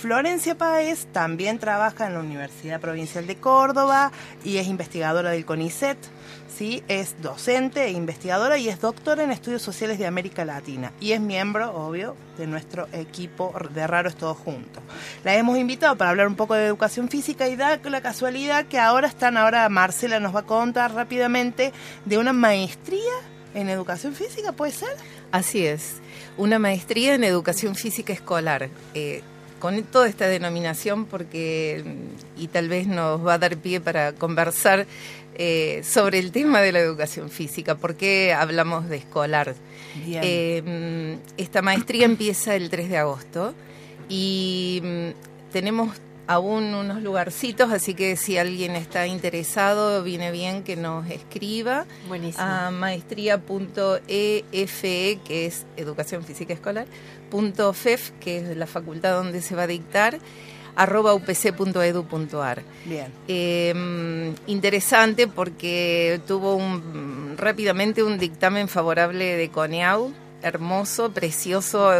[0.01, 4.11] Florencia Páez también trabaja en la Universidad Provincial de Córdoba
[4.43, 5.97] y es investigadora del CONICET.
[6.57, 6.83] ¿Sí?
[6.87, 10.91] Es docente e investigadora y es doctora en estudios sociales de América Latina.
[10.99, 14.81] Y es miembro, obvio, de nuestro equipo de Raro es Todo Junto.
[15.23, 18.79] La hemos invitado para hablar un poco de educación física y da la casualidad que
[18.79, 21.71] ahora están, ahora Marcela nos va a contar rápidamente
[22.05, 23.13] de una maestría
[23.53, 24.95] en educación física, ¿puede ser?
[25.31, 25.95] Así es,
[26.37, 28.69] una maestría en educación física escolar.
[28.93, 29.21] Eh,
[29.61, 31.85] con toda esta denominación porque,
[32.35, 34.87] y tal vez nos va a dar pie para conversar
[35.43, 39.55] eh, sobre el tema de la educación física, por qué hablamos de escolar.
[40.05, 43.55] Eh, esta maestría empieza el 3 de agosto
[44.07, 45.07] y mm,
[45.51, 51.87] tenemos aún unos lugarcitos, así que si alguien está interesado, viene bien que nos escriba
[52.07, 52.45] Buenísimo.
[52.45, 56.85] a maestría.efe, que es Educación Física Escolar,
[57.31, 60.19] punto FEF, que es la facultad donde se va a dictar,
[60.75, 62.63] arroba upc.edu.ar.
[62.85, 63.07] Bien.
[63.27, 71.91] Eh, interesante porque tuvo un, rápidamente un dictamen favorable de CONEAU, hermoso, precioso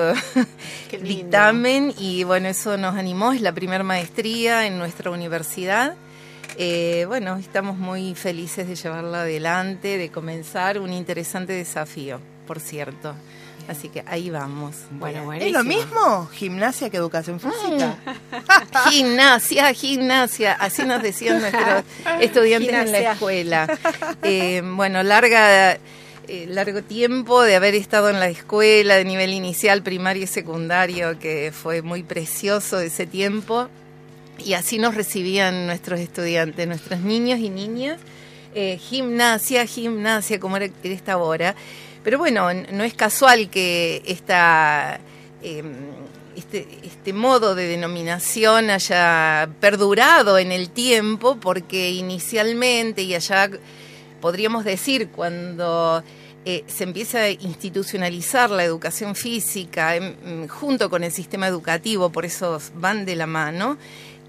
[1.01, 5.95] dictamen y bueno, eso nos animó, es la primera maestría en nuestra universidad.
[6.57, 13.15] Eh, bueno, estamos muy felices de llevarla adelante, de comenzar un interesante desafío, por cierto.
[13.71, 14.75] Así que ahí vamos.
[14.91, 17.95] Bueno, ¿Es lo mismo gimnasia que educación física?
[18.89, 21.85] Gimnasia, gimnasia, así nos decían nuestros
[22.19, 23.79] estudiantes en la escuela.
[24.23, 25.75] Eh, bueno, larga,
[26.27, 31.17] eh, largo tiempo de haber estado en la escuela de nivel inicial, primario y secundario,
[31.17, 33.69] que fue muy precioso ese tiempo.
[34.37, 38.01] Y así nos recibían nuestros estudiantes, nuestros niños y niñas.
[38.53, 41.55] Eh, gimnasia, gimnasia, como era era esta hora.
[42.03, 44.01] Pero bueno, no es casual que
[45.43, 45.63] eh,
[46.35, 53.49] este, este modo de denominación haya perdurado en el tiempo, porque inicialmente y allá
[54.19, 56.03] podríamos decir cuando
[56.45, 62.25] eh, se empieza a institucionalizar la educación física em, junto con el sistema educativo, por
[62.25, 63.77] eso van de la mano,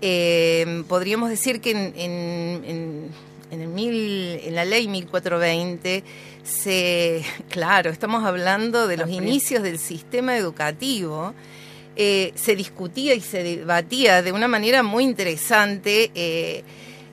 [0.02, 6.02] eh, podríamos decir que en, en- en- en el mil- en la ley 1420
[6.42, 11.34] se, claro, estamos hablando de los inicios del sistema educativo,
[11.94, 16.64] eh, se discutía y se debatía de una manera muy interesante eh,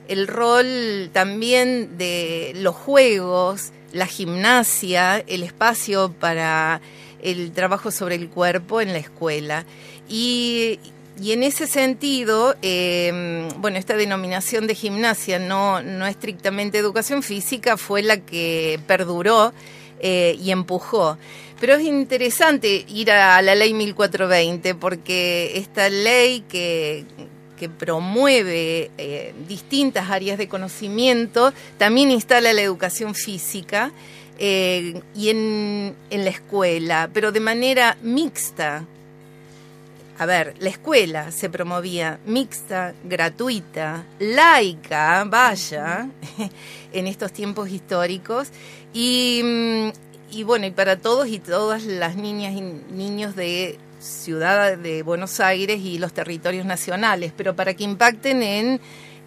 [0.08, 6.80] el rol también de los juegos, la gimnasia, el espacio para
[7.22, 9.66] el trabajo sobre el cuerpo en la escuela.
[10.08, 10.78] Y,
[11.20, 17.76] y en ese sentido, eh, bueno, esta denominación de gimnasia, no, no estrictamente educación física,
[17.76, 19.52] fue la que perduró
[20.00, 21.18] eh, y empujó.
[21.60, 27.04] Pero es interesante ir a la ley 1420 porque esta ley que,
[27.58, 33.92] que promueve eh, distintas áreas de conocimiento también instala la educación física
[34.38, 38.86] eh, y en, en la escuela, pero de manera mixta.
[40.20, 46.10] A ver, la escuela se promovía mixta, gratuita, laica, vaya,
[46.92, 48.48] en estos tiempos históricos.
[48.92, 49.88] Y, mm,
[50.32, 55.40] y bueno, y para todos y todas las niñas y niños de Ciudad de Buenos
[55.40, 58.78] Aires y los territorios nacionales, pero para que impacten en,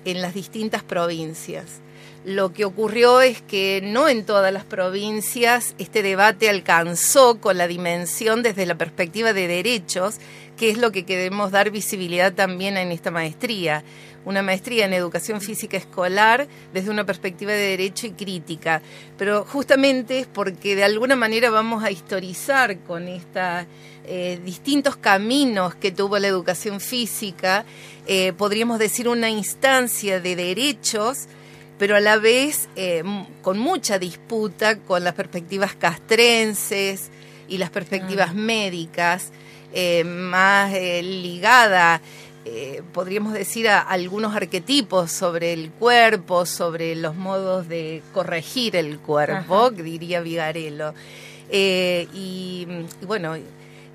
[0.05, 1.81] en las distintas provincias.
[2.25, 7.67] Lo que ocurrió es que no en todas las provincias este debate alcanzó con la
[7.67, 10.19] dimensión desde la perspectiva de derechos,
[10.57, 13.83] que es lo que queremos dar visibilidad también en esta maestría.
[14.25, 18.81] Una maestría en educación física escolar desde una perspectiva de derecho y crítica.
[19.17, 23.65] Pero justamente es porque de alguna manera vamos a historizar con estos
[24.43, 27.63] distintos caminos que tuvo la educación física,
[28.05, 31.27] eh, podríamos decir una instancia de derechos
[31.77, 33.03] pero a la vez eh,
[33.41, 37.09] con mucha disputa con las perspectivas castrenses
[37.47, 39.31] y las perspectivas médicas,
[39.73, 42.01] eh, más eh, ligada,
[42.45, 48.99] eh, podríamos decir, a algunos arquetipos sobre el cuerpo, sobre los modos de corregir el
[48.99, 50.93] cuerpo, que diría Vigarello.
[51.51, 52.07] Y,
[53.01, 53.35] y bueno,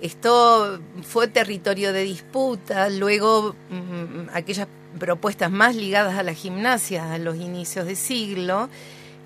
[0.00, 7.18] esto fue territorio de disputa, luego mm, aquellas propuestas más ligadas a la gimnasia a
[7.18, 8.68] los inicios de siglo,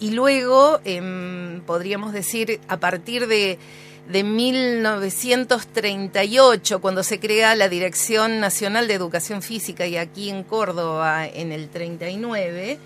[0.01, 3.59] y luego em, podríamos decir a partir de,
[4.09, 11.27] de 1938, cuando se crea la Dirección Nacional de Educación Física y aquí en Córdoba
[11.27, 12.79] en el 39,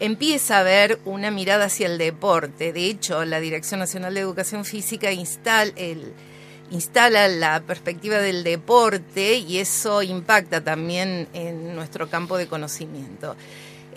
[0.00, 2.72] empieza a haber una mirada hacia el deporte.
[2.72, 5.72] De hecho, la Dirección Nacional de Educación Física instala,
[6.70, 13.36] instala la perspectiva del deporte y eso impacta también en nuestro campo de conocimiento.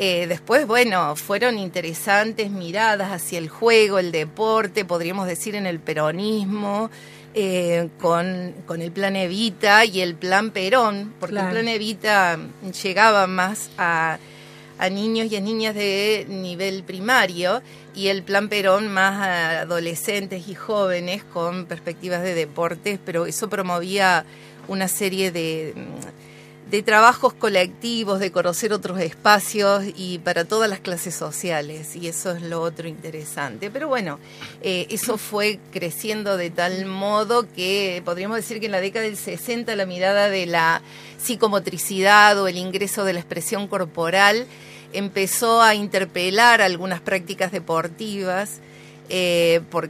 [0.02, 5.80] Eh, después, bueno, fueron interesantes miradas hacia el juego, el deporte, podríamos decir en el
[5.82, 6.90] peronismo,
[7.34, 11.50] eh, con, con el plan Evita y el plan Perón, porque Claro.
[11.50, 12.40] el plan Evita
[12.82, 14.20] llegaba más a,
[14.78, 17.62] a niños y a niñas de nivel primario
[17.94, 23.50] y el plan Perón más a adolescentes y jóvenes con perspectivas de deportes, pero eso
[23.50, 24.24] promovía
[24.70, 25.74] una serie de,
[26.70, 31.96] de trabajos colectivos, de conocer otros espacios y para todas las clases sociales.
[31.96, 33.72] Y eso es lo otro interesante.
[33.72, 34.20] Pero bueno,
[34.62, 39.18] eh, eso fue creciendo de tal modo que podríamos decir que en la década del
[39.18, 40.82] 60 la mirada de la
[41.18, 44.46] psicomotricidad o el ingreso de la expresión corporal
[44.94, 48.60] empezó a interpelar algunas prácticas deportivas
[49.10, 49.90] eh, por,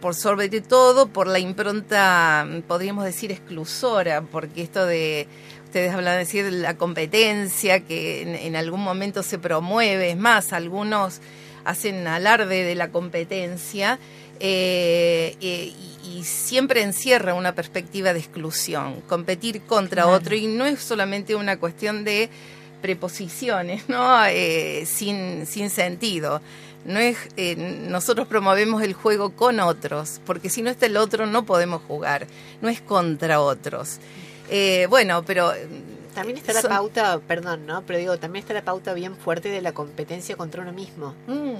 [0.00, 5.26] por sobre todo por la impronta, podríamos decir, exclusora, porque esto de,
[5.72, 10.52] ustedes hablan de decir la competencia que en, en algún momento se promueve, es más,
[10.52, 11.20] algunos
[11.64, 13.98] hacen alarde de la competencia
[14.38, 15.72] eh, eh,
[16.04, 21.34] y, y siempre encierra una perspectiva de exclusión, competir contra otro y no es solamente
[21.36, 22.28] una cuestión de
[22.82, 24.26] preposiciones, ¿no?
[24.26, 26.42] Eh, sin, sin sentido.
[26.84, 31.24] No es, eh, nosotros promovemos el juego con otros, porque si no está el otro
[31.24, 32.26] no podemos jugar,
[32.60, 34.00] no es contra otros.
[34.50, 35.52] Eh, bueno, pero
[36.14, 37.82] También está la pauta, perdón, ¿no?
[37.86, 41.14] Pero digo, también está la pauta bien fuerte de la competencia contra uno mismo.
[41.26, 41.54] Mm.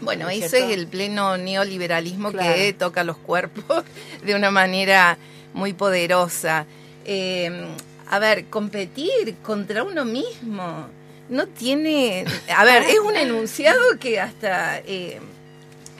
[0.00, 0.68] Bueno, ¿No es eso cierto?
[0.70, 2.54] es el pleno neoliberalismo Claro.
[2.54, 3.84] que toca los cuerpos
[4.24, 5.16] de una manera
[5.54, 6.66] muy poderosa.
[7.04, 7.66] Eh,
[8.10, 10.86] a ver, competir contra uno mismo
[11.28, 12.24] no tiene...
[12.54, 14.78] A ver, es un enunciado que hasta...
[14.80, 15.20] eh,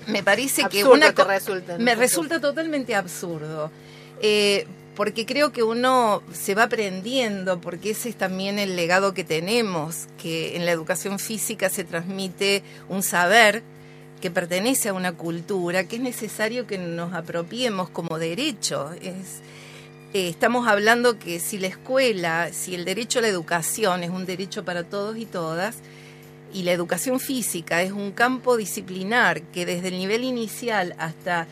[0.09, 1.85] me parece que una te resulta, ¿no?
[1.85, 3.71] me resulta totalmente absurdo.
[4.21, 9.25] Eh, porque creo que uno se va aprendiendo, porque ese es también el legado que
[9.25, 13.63] tenemos, que en la educación física se transmite un saber
[14.21, 18.91] que pertenece a una cultura, que es necesario que nos apropiemos como derecho.
[19.01, 24.27] Eh, estamos hablando que si la escuela, si el derecho a la educación es un
[24.27, 25.79] derecho para todos y todas,
[26.53, 31.47] y la educación física es un campo disciplinar que desde el nivel inicial hasta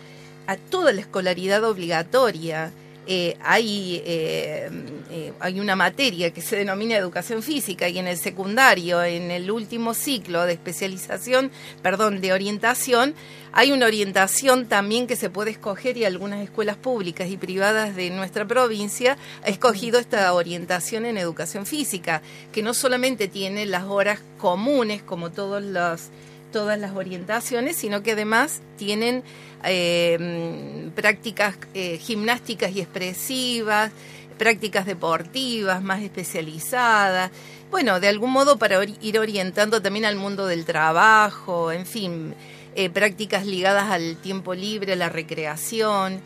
[0.46, 2.70] a toda la escolaridad obligatoria
[3.06, 4.70] eh, hay, eh,
[5.10, 9.50] eh, hay una materia que se denomina educación física y en el secundario, en el
[9.50, 11.50] último ciclo de especialización,
[11.82, 13.14] perdón, de orientación,
[13.52, 18.10] hay una orientación también que se puede escoger y algunas escuelas públicas y privadas de
[18.10, 24.20] nuestra provincia ha escogido esta orientación en educación física, que no solamente tiene las horas
[24.38, 26.10] comunes como todos los
[26.50, 29.22] todas las orientaciones, sino que además tienen
[29.64, 33.92] eh, prácticas eh, gimnásticas y expresivas,
[34.38, 37.30] prácticas deportivas más especializadas,
[37.70, 42.34] bueno, de algún modo para ir orientando también al mundo del trabajo, en fin,
[42.74, 46.20] eh, prácticas ligadas al tiempo libre, a la recreación,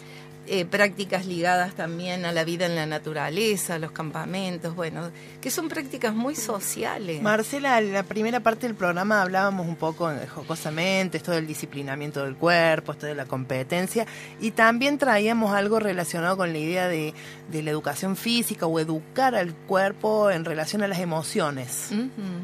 [0.47, 5.51] eh, prácticas ligadas también a la vida en la naturaleza, a los campamentos, bueno, que
[5.51, 7.23] son prácticas muy sociales.
[7.23, 12.37] Marcela, en la primera parte del programa hablábamos un poco jocosamente, esto del disciplinamiento del
[12.37, 14.07] cuerpo, esto de la competencia,
[14.41, 17.15] y también traíamos algo relacionado con la idea de,
[17.51, 21.91] de la educación física o educar al cuerpo en relación a las emociones.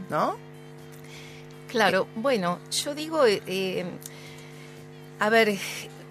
[0.09, 0.37] ¿no?
[1.69, 3.85] Claro, bueno, yo digo, eh, eh,
[5.21, 5.57] a ver,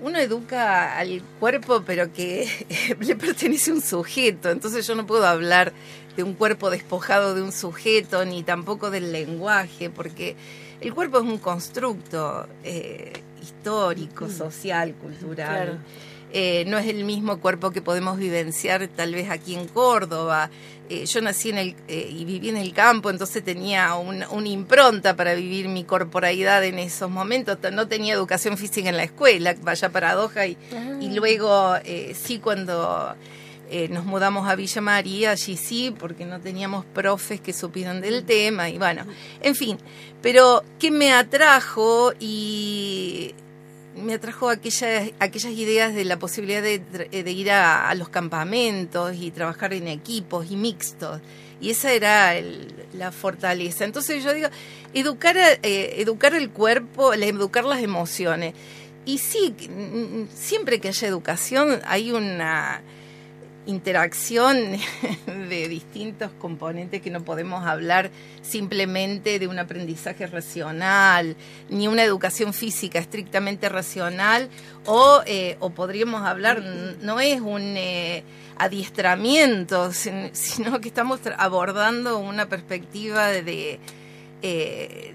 [0.01, 2.47] uno educa al cuerpo, pero que
[2.99, 5.73] le pertenece a un sujeto, entonces yo no puedo hablar
[6.15, 10.35] de un cuerpo despojado de un sujeto, ni tampoco del lenguaje, porque
[10.81, 15.35] el cuerpo es un constructo eh, histórico, social, cultural.
[15.35, 15.77] Claro.
[16.31, 20.49] Eh, no es el mismo cuerpo que podemos vivenciar tal vez aquí en Córdoba.
[20.89, 24.47] Eh, yo nací en el, eh, y viví en el campo, entonces tenía un- una
[24.49, 27.57] impronta para vivir mi corporalidad en esos momentos.
[27.71, 30.57] No tenía educación física en la escuela, vaya paradoja, y,
[31.01, 31.73] y luego
[32.13, 33.15] sí cuando
[33.71, 38.23] eh, nos mudamos a Villa María, allí sí, porque no teníamos profes que supieran del
[38.23, 39.05] tema, y bueno,
[39.43, 39.77] en fin.
[40.23, 42.13] Pero, ¿qué me atrajo?
[42.19, 43.35] Y
[44.03, 49.31] me atrajo aquellas, aquellas ideas de la posibilidad de, de ir a, los campamentos y
[49.31, 51.21] trabajar en equipos y mixtos.
[51.61, 53.85] Y esa era el- la fortaleza.
[53.85, 54.47] Entonces yo digo,
[54.93, 58.53] educar, eh, educar el cuerpo, educar las emociones.
[59.05, 59.53] Y sí,
[60.33, 62.81] siempre que haya educación hay una
[63.69, 64.57] interacción
[65.27, 68.09] de distintos componentes que no podemos hablar
[68.41, 71.35] simplemente de un aprendizaje racional,
[71.69, 74.49] ni una educación física estrictamente racional,
[74.85, 76.61] o, eh, o podríamos hablar,
[77.01, 78.23] no es un eh,
[78.57, 83.79] adiestramiento, sin- sino que estamos abordando una perspectiva de,
[84.41, 85.13] eh,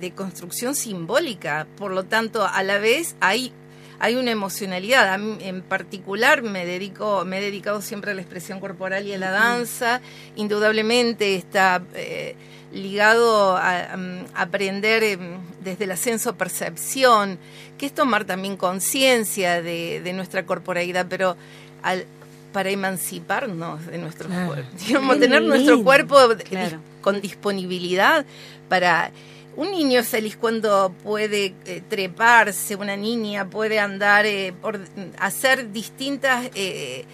[0.00, 1.66] de construcción simbólica.
[1.76, 3.52] Por lo tanto, a la vez hay
[3.98, 5.12] hay una emocionalidad.
[5.12, 9.12] A mí, en particular me dedico, me he dedicado siempre a la expresión corporal y
[9.14, 10.00] a la danza.
[10.36, 12.34] Indudablemente está eh,
[12.72, 17.38] ligado a, mm, aprender em, desde el ascenso percepción,
[17.78, 21.36] que es tomar también conciencia de, de nuestra corporalidad, pero
[21.82, 22.06] al-
[22.52, 24.46] para emanciparnos de nuestro Claro.
[24.48, 24.70] cuerpo.
[24.86, 26.16] Digamos, tener nuestro cuerpo
[26.48, 26.78] Claro.
[27.00, 28.24] con disponibilidad
[28.68, 29.10] para...
[29.56, 34.78] Un niño es feliz cuando puede eh, treparse, una niña puede andar, eh, por
[35.18, 37.04] hacer distintas eh,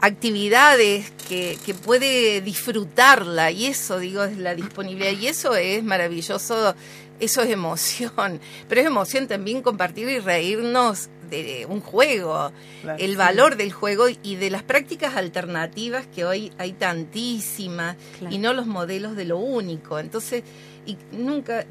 [0.00, 6.74] actividades que, que puede disfrutarla y eso, digo, es la disponibilidad y eso es maravilloso,
[7.20, 13.10] eso es emoción, pero es emoción también compartir y reírnos de un juego, Claro, el
[13.10, 13.16] sí.
[13.16, 18.34] valor del juego y de las prácticas alternativas que hoy hay tantísimas Claro.
[18.34, 19.98] y no los modelos de lo único.
[19.98, 20.42] Entonces,
[20.86, 21.64] y nunca,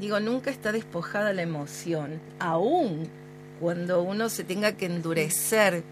[0.00, 3.08] digo, nunca está despojada la emoción, aún
[3.60, 5.82] cuando uno se tenga que endurecer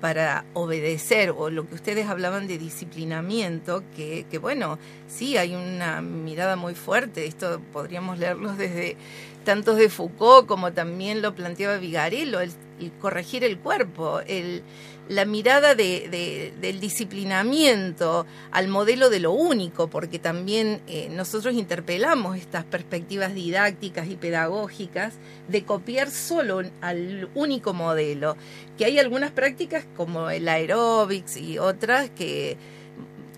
[0.00, 4.78] para obedecer, o lo que ustedes hablaban de disciplinamiento, que, que bueno,
[5.08, 8.96] sí hay una mirada muy fuerte, esto podríamos leerlos desde
[9.44, 14.62] tantos de Foucault como también lo planteaba Vigarello, el, el corregir el cuerpo, el,
[15.08, 21.54] la mirada de, de- del disciplinamiento al modelo de lo único, porque también eh, nosotros
[21.54, 25.14] interpelamos estas perspectivas didácticas y pedagógicas
[25.48, 28.36] de copiar solo al único modelo,
[28.78, 32.56] que hay algunas prácticas como el aeróbics y otras que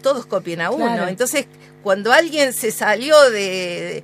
[0.03, 0.86] todos copian a uno.
[0.86, 1.09] Claro.
[1.09, 1.47] Entonces,
[1.82, 4.03] cuando alguien se salió de,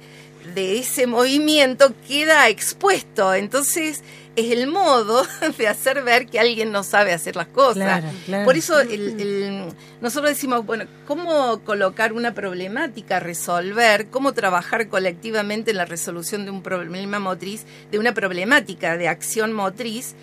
[0.54, 3.34] de ese movimiento, queda expuesto.
[3.34, 4.02] Entonces,
[4.40, 5.22] es el modo
[5.58, 7.74] de hacer ver que alguien no sabe hacer las cosas.
[8.00, 8.44] Claro, claro.
[8.44, 9.64] Por eso el- el-
[10.00, 16.50] nosotros decimos, bueno, ¿cómo colocar una problemática, resolver, cómo trabajar colectivamente en la resolución de
[16.50, 20.14] un problema motriz, de una problemática de acción motriz?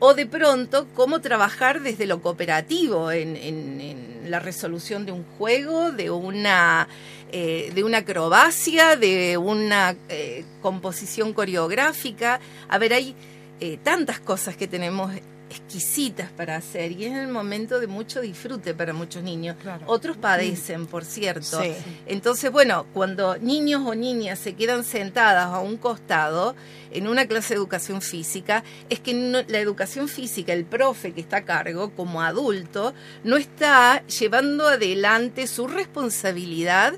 [0.00, 5.24] O de pronto, cómo trabajar desde lo cooperativo en, en- en la resolución de un
[5.38, 6.88] juego, de una,
[7.30, 12.40] eh, de una acrobacia, de una eh, composición coreográfica.
[12.68, 13.14] A ver, hay
[13.60, 15.12] eh, tantas cosas que tenemos
[15.50, 19.56] exquisitas para hacer y es el momento de mucho disfrute para muchos niños.
[19.62, 19.84] Claro.
[19.86, 21.60] Otros padecen, por cierto.
[21.62, 21.72] Sí.
[22.06, 26.56] Entonces, bueno, cuando niños o niñas se quedan sentadas a un costado
[26.90, 31.20] en una clase de educación física, es que no- la educación física, el profe que
[31.20, 32.92] está a cargo como adulto,
[33.22, 36.94] no está llevando adelante su responsabilidad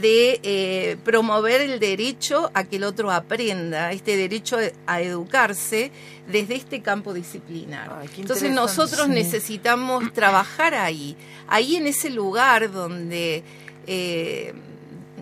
[0.00, 5.90] de eh, promover el derecho a que el otro aprenda, este derecho a educarse
[6.30, 7.96] desde este campo disciplinar.
[8.00, 9.12] Ay, Entonces nosotros Sí.
[9.12, 11.16] necesitamos trabajar ahí,
[11.46, 13.42] ahí en ese lugar donde,
[13.86, 14.52] eh,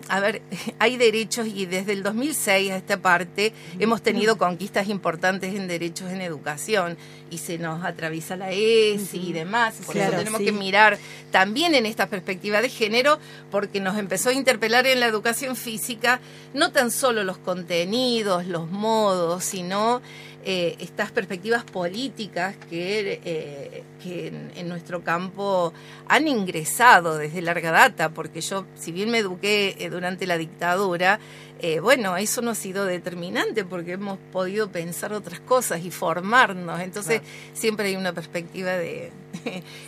[0.07, 0.41] a ver,
[0.79, 6.11] hay derechos y desde el 2006 a esta parte hemos tenido conquistas importantes en derechos
[6.11, 6.97] en educación
[7.29, 10.45] y se nos atraviesa la ESI y demás, por Claro, eso tenemos sí.
[10.45, 10.97] que mirar
[11.31, 13.19] también en esta perspectiva de género
[13.51, 16.19] porque nos empezó a interpelar en la educación física
[16.53, 20.01] no tan solo los contenidos, los modos, sino
[20.45, 25.73] eh, estas perspectivas políticas que, eh, que en, en nuestro campo
[26.07, 31.19] han ingresado desde larga data, porque yo, si bien me eduqué eh, durante la dictadura,
[31.59, 36.79] eh, bueno, eso no ha sido determinante porque hemos podido pensar otras cosas y formarnos,
[36.81, 37.21] entonces
[37.53, 39.11] siempre hay una perspectiva de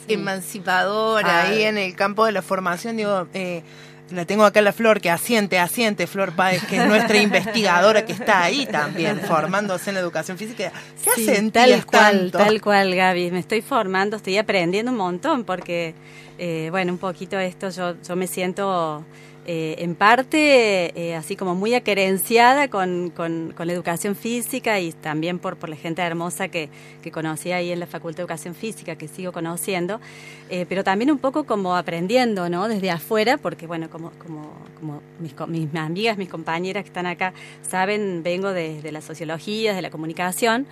[0.07, 1.43] emancipadora.
[1.43, 3.61] Ahí en el campo de la formación, digo, eh,
[4.11, 8.13] la tengo acá la Flor, que asiente, asiente, Flor Páez, que es nuestra investigadora que
[8.13, 10.71] está ahí también, formándose en la educación física.
[11.03, 12.37] ¿Qué Sí, asentías tal cual, tanto?
[12.37, 13.31] tal cual, Gaby.
[13.31, 15.93] Me estoy formando, estoy aprendiendo un montón porque,
[16.37, 19.05] eh, bueno, un poquito esto yo, yo me siento
[19.51, 24.91] eh, en parte eh, así como muy acerenciada con, con, con la educación física y
[24.91, 26.69] también por, por la gente hermosa que,
[27.01, 29.99] que conocí ahí en la Facultad de Educación Física, que sigo conociendo,
[30.51, 32.67] eh, pero también un poco como aprendiendo, ¿no?
[32.67, 37.33] Desde afuera, porque, bueno, como, como, como mis, mis amigas, mis compañeras que están acá
[37.67, 40.67] saben, vengo de, de la sociología, de la comunicación.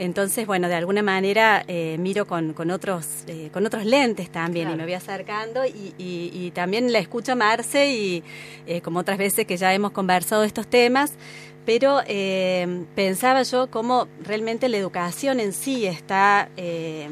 [0.00, 4.76] Entonces, bueno, de alguna manera eh, miro con, con otros con otros lentes también y
[4.76, 8.17] me voy acercando y, y- y también la escucho a Marce y
[8.66, 11.12] eh, como otras veces que ya hemos conversado estos temas,
[11.66, 16.48] pero eh, pensaba yo cómo realmente la educación en sí está...
[16.56, 17.08] eh,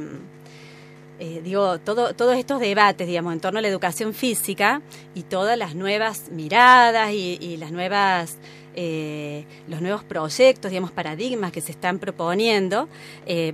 [1.19, 4.83] eh, digo, todo, todos estos debates, digamos, en torno a la educación física
[5.15, 8.37] y todas las nuevas miradas y, las nuevas,
[8.75, 12.91] eh, los nuevos proyectos, digamos, paradigmas que se están proponiendo,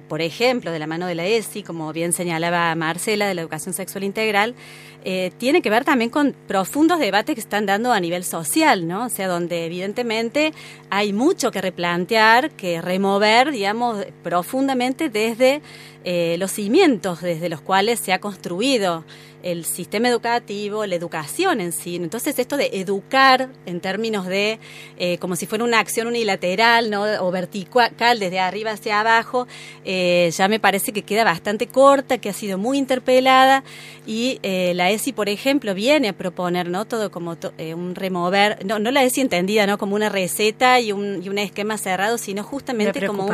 [0.09, 3.75] por ejemplo, de la mano de la ESI, como bien señalaba Marcela, de la educación
[3.75, 4.57] sexual integral,
[5.05, 9.07] eh, tiene que ver también con profundos debates que están dando a nivel social, ¿no?
[9.07, 10.53] O sea, donde evidentemente
[10.91, 15.61] hay mucho que replantear, que remover, digamos, profundamente desde
[16.05, 19.05] eh, los cimientos desde los cuales se ha construido
[19.45, 21.97] el sistema educativo, la educación en sí.
[21.97, 24.61] Entonces, esto de educar en términos de
[24.99, 27.03] eh, como si fuera una acción unilateral ¿no?
[27.03, 29.49] o vertical desde arriba hacia abajo,
[29.85, 33.65] ya me parece que queda bastante corta, que ha sido muy interpelada
[34.07, 37.95] y eh, la ESI, por ejemplo, viene a proponer no todo como to- eh, un
[37.95, 41.77] remover, no, no la ESI entendida no como una receta y un, y un esquema
[41.79, 43.29] cerrado, sino justamente como un,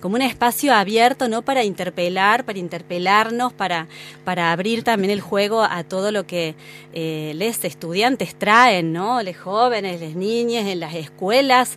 [0.00, 3.86] como un espacio abierto no para interpelar, para interpelarnos, para,
[4.24, 6.54] para abrir también el juego a todo lo que
[6.92, 9.22] eh, les estudiantes traen, ¿no?
[9.22, 11.76] Les jóvenes, les niñas en las escuelas,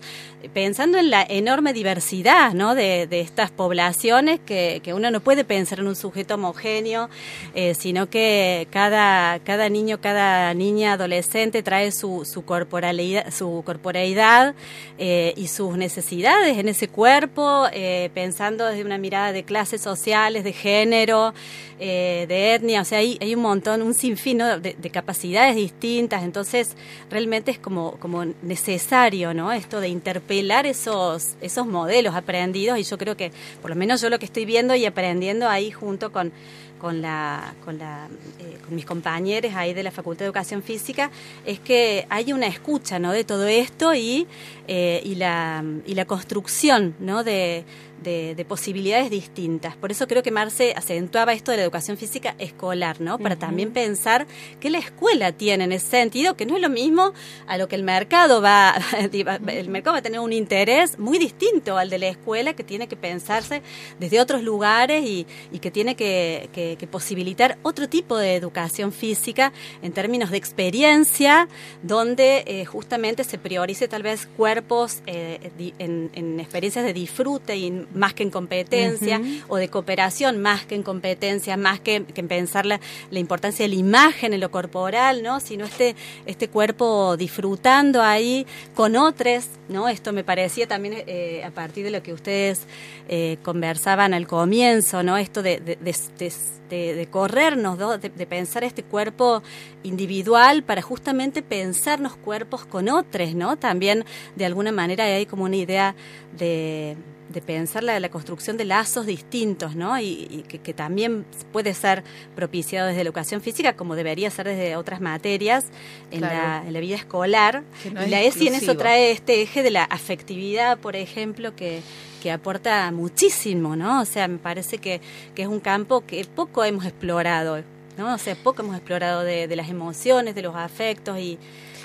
[0.53, 2.75] pensando en la enorme diversidad, ¿no?
[2.75, 7.09] De, de estas poblaciones que, que uno no puede pensar en un sujeto homogéneo,
[7.55, 9.06] eh, sino que cada,
[9.43, 14.55] cada niño, cada niña, adolescente trae su, su corporalidad, su corporeidad
[14.97, 20.43] eh, y sus necesidades en ese cuerpo, eh, pensando desde una mirada de clases sociales,
[20.43, 21.33] de género,
[21.79, 26.23] eh, de etnia, o sea, hay, hay un montón, un sinfín de, de capacidades distintas,
[26.23, 26.75] entonces
[27.09, 29.51] realmente es como, como necesario, ¿no?
[29.51, 32.79] Esto de interpelar esos, esos modelos aprendidos.
[32.79, 33.31] Y yo creo que,
[33.61, 36.31] por lo menos yo lo que estoy viendo y aprendiendo ahí junto con
[36.79, 38.07] con la, con la
[38.39, 41.11] eh, con mis compañeros ahí de la Facultad de Educación Física
[41.45, 43.11] es que hay una escucha ¿no?
[43.11, 44.27] de todo esto y,
[44.67, 47.23] eh, y, la, y la construcción ¿no?
[47.23, 47.65] de,
[48.03, 49.75] de, de posibilidades distintas.
[49.75, 53.17] Por eso creo que Marce acentuaba esto de la educación física escolar, ¿no?
[53.19, 54.27] Para también pensar
[54.59, 57.13] que la escuela tiene en ese sentido, que no es lo mismo
[57.47, 58.75] a lo que el mercado va,
[59.47, 62.87] el mercado va a tener un interés muy distinto al de la escuela, que tiene
[62.87, 63.61] que pensarse
[63.99, 68.91] desde otros lugares y, y que tiene que, que- que posibilitar otro tipo de educación
[68.91, 71.47] física en términos de experiencia,
[71.83, 77.86] donde eh, justamente se priorice tal vez cuerpos eh, en, en experiencias de disfrute y
[77.93, 82.27] más que en competencia, o de cooperación más que en competencia, más que, que en
[82.27, 82.79] pensar la,
[83.11, 85.39] la importancia de la imagen en lo corporal, ¿no?
[85.39, 89.87] Sino este, este cuerpo disfrutando ahí con otros, ¿no?
[89.89, 92.61] Esto me parecía también eh, a partir de lo que ustedes
[93.09, 95.17] eh, conversaban al comienzo, ¿no?
[95.17, 97.97] Esto de, de, de- de- corrernos, ¿no?
[97.97, 99.41] de, de pensar este cuerpo
[99.83, 103.55] individual para justamente pensarnos cuerpos con otros, ¿no?
[103.57, 104.03] También
[104.35, 105.95] de alguna manera hay como una idea
[106.37, 106.97] de,
[107.29, 109.99] de pensar la, la construcción de lazos distintos, ¿no?
[109.99, 112.03] Y, y que, que también puede ser
[112.35, 115.65] propiciado desde la educación física, como debería ser desde otras materias
[116.11, 116.35] en, Claro.
[116.35, 117.63] la, en la vida escolar.
[117.93, 121.55] No y es la ESI en eso trae este eje de la afectividad, por ejemplo,
[121.55, 121.81] que,
[122.23, 124.01] que aporta muchísimo, ¿no?
[124.01, 125.01] O sea, me parece que,
[125.35, 127.61] que es un campo que poco hemos explorado,
[127.97, 128.13] ¿no?
[128.13, 131.37] O sea, poco hemos explorado de, de las emociones, de los afectos y,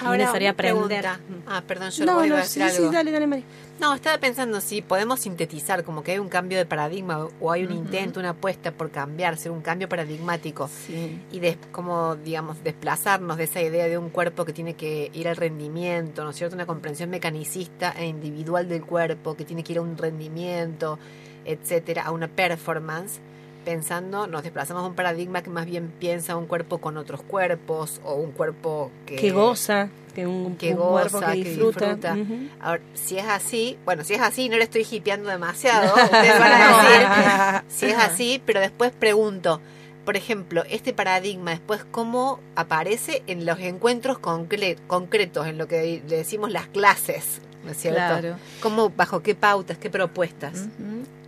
[0.05, 0.57] Ahora, aprender.
[0.57, 1.21] pregunta.
[1.47, 2.93] Ah, perdón, yo No, no, a sí, decir sí, algo.
[2.93, 3.45] dale, dale, Mari.
[3.79, 7.65] No, estaba pensando si podemos sintetizar como que hay un cambio de paradigma o hay
[7.65, 11.21] un intento, una apuesta por cambiar, ser un cambio paradigmático Sí.
[11.31, 15.29] y de, como, digamos, desplazarnos de esa idea de un cuerpo que tiene que ir
[15.29, 16.57] al rendimiento, ¿no es cierto?
[16.57, 20.99] Una comprensión mecanicista e individual del cuerpo que tiene que ir a un rendimiento,
[21.45, 23.21] etcétera, a una performance.
[23.65, 28.01] Pensando, nos desplazamos a un paradigma que más bien piensa un cuerpo con otros cuerpos
[28.05, 32.17] o un cuerpo que, Que goza, que un, que un goza, cuerpo que que disfruta.
[32.61, 36.53] Ahora, si es así, bueno, si es así, no le estoy hipeando demasiado, ustedes van
[36.53, 39.61] a decir si es así, pero después pregunto,
[40.05, 46.03] por ejemplo, este paradigma después cómo aparece en los encuentros concre- concretos, en lo que
[46.09, 47.99] le decimos las clases, ¿no es cierto?
[48.01, 48.37] Claro.
[48.61, 50.67] ¿Cómo, bajo qué pautas, qué propuestas?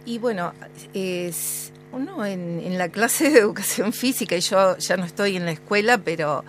[0.05, 0.53] Y bueno,
[0.93, 5.45] es uno en, en la clase de educación física, y yo ya no estoy en
[5.45, 6.45] la escuela, pero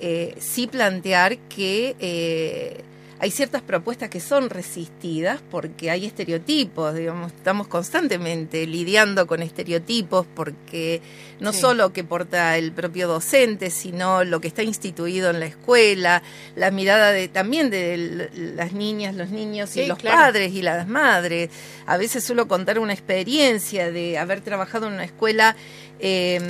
[0.00, 2.82] eh, sí plantear que eh,
[3.22, 10.26] hay ciertas propuestas que son resistidas porque hay estereotipos, digamos, estamos constantemente lidiando con estereotipos
[10.34, 11.02] porque
[11.38, 11.60] no Sí.
[11.60, 16.22] solo que porta el propio docente, sino lo que está instituido en la escuela,
[16.56, 20.16] la mirada de también de las niñas, los niños Sí, y los claro.
[20.16, 21.50] padres y las madres.
[21.86, 25.56] A veces suelo contar una experiencia de haber trabajado en una escuela
[26.02, 26.40] eh,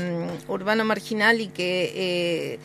[0.46, 2.58] urbano marginal y que eh,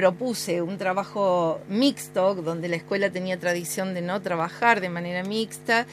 [0.00, 5.86] propuse un trabajo mixto, donde la escuela tenía tradición de no trabajar de manera mixta,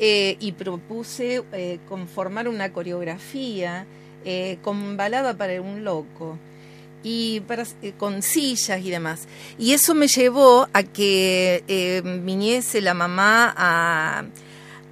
[0.00, 3.86] eh, y propuse eh, conformar una coreografía
[4.24, 6.38] eh, con balada para un loco
[7.04, 7.64] y para,
[7.98, 9.28] con sillas y demás.
[9.60, 14.24] Y eso me llevó a que viniese la mamá a,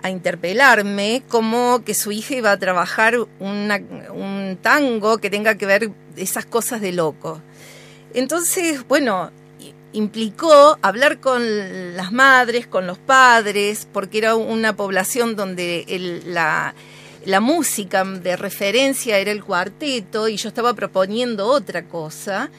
[0.09, 6.47] interpelarme como que su hija iba a trabajar un tango que tenga que ver esas
[6.47, 7.43] cosas de loco.
[8.15, 9.31] Entonces, bueno,
[9.93, 16.75] implicó hablar con las madres, con los padres, porque era una población donde el- la,
[17.25, 22.51] la música de referencia era el cuarteto y yo estaba proponiendo otra cosa.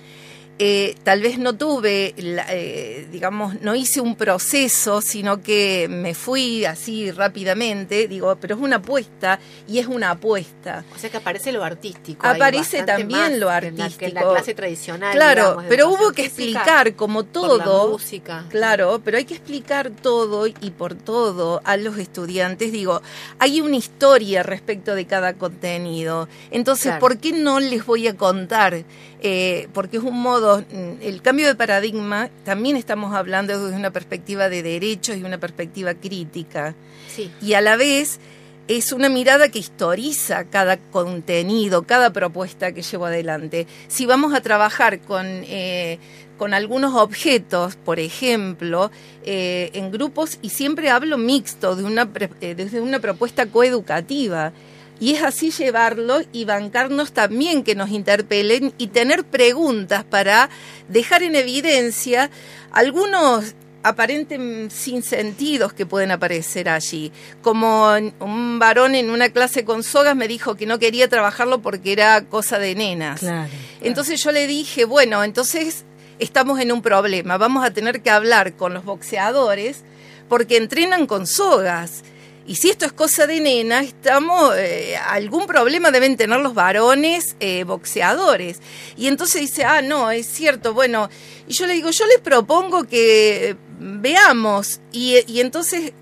[0.64, 6.14] Eh, tal vez no tuve, la- eh, digamos, no hice un proceso, sino que me
[6.14, 10.84] fui así rápidamente, digo, pero es una apuesta y es una apuesta.
[10.96, 12.28] O sea que aparece lo artístico.
[12.28, 14.32] Aparece también lo que en la- que en la artístico.
[14.34, 15.16] clase tradicional.
[15.16, 17.58] Claro, digamos, pero hubo que explicar como por todo.
[17.88, 18.46] la música.
[18.50, 22.72] Claro, pero hay que explicar todo y por todo a los estudiantes.
[22.72, 23.02] Digo,
[23.40, 26.28] hay una historia respecto de cada contenido.
[26.52, 27.00] Entonces, Claro.
[27.00, 28.84] ¿por qué no les voy a contar?
[29.24, 33.92] Eh, porque es un modo, mm, el cambio de paradigma, también estamos hablando desde una
[33.92, 36.76] perspectiva de derechos y una perspectiva crítica.
[37.08, 37.32] Sí.
[37.42, 38.20] Y a la vez
[38.68, 43.68] es una mirada que historiza cada contenido, cada propuesta que llevo adelante.
[43.88, 46.00] Si vamos a trabajar con, eh,
[46.38, 48.90] con algunos objetos, por ejemplo,
[49.26, 54.54] eh, en grupos, y siempre hablo mixto, de una, eh, desde una propuesta coeducativa.
[55.02, 60.50] Y es así llevarlo y bancarnos también que nos interpelen y tener preguntas para
[60.88, 62.30] dejar en evidencia
[62.72, 67.12] algunos aparentes sinsentidos que pueden aparecer allí.
[67.42, 67.90] Como
[68.20, 72.24] un varón en una clase con sogas me dijo que no quería trabajarlo porque era
[72.26, 73.22] cosa de nenas.
[73.22, 73.50] Claro.
[73.82, 75.84] Entonces yo le dije, bueno, entonces
[76.20, 79.84] estamos en un problema, vamos a tener que hablar con los boxeadores
[80.30, 82.04] porque entrenan con sogas.
[82.52, 87.38] Y si esto es cosa de nena, estamos, eh, algún problema deben tener los varones
[87.40, 88.60] eh, boxeadores.
[88.98, 91.10] Y entonces dice, ah, no, es cierto, bueno,
[91.48, 95.94] y yo le digo, yo les propongo que veamos, y, y entonces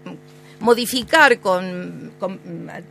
[0.59, 2.11] modificar con,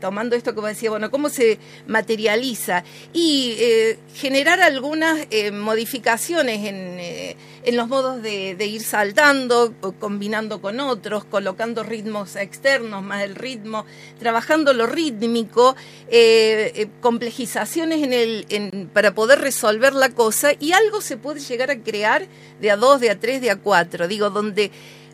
[0.00, 6.98] tomando esto como decía, bueno, cómo se materializa y eh, generar algunas eh, modificaciones en,
[6.98, 13.22] eh, en los modos de, de ir saltando, combinando con otros, colocando ritmos externos más
[13.22, 13.84] el ritmo,
[14.18, 15.76] trabajando lo rítmico,
[16.08, 21.40] eh, eh, complejizaciones en el, en- para poder resolver la cosa y algo se puede
[21.40, 22.26] llegar a crear
[22.60, 24.70] de a dos, de a tres, de a cuatro, digo, donde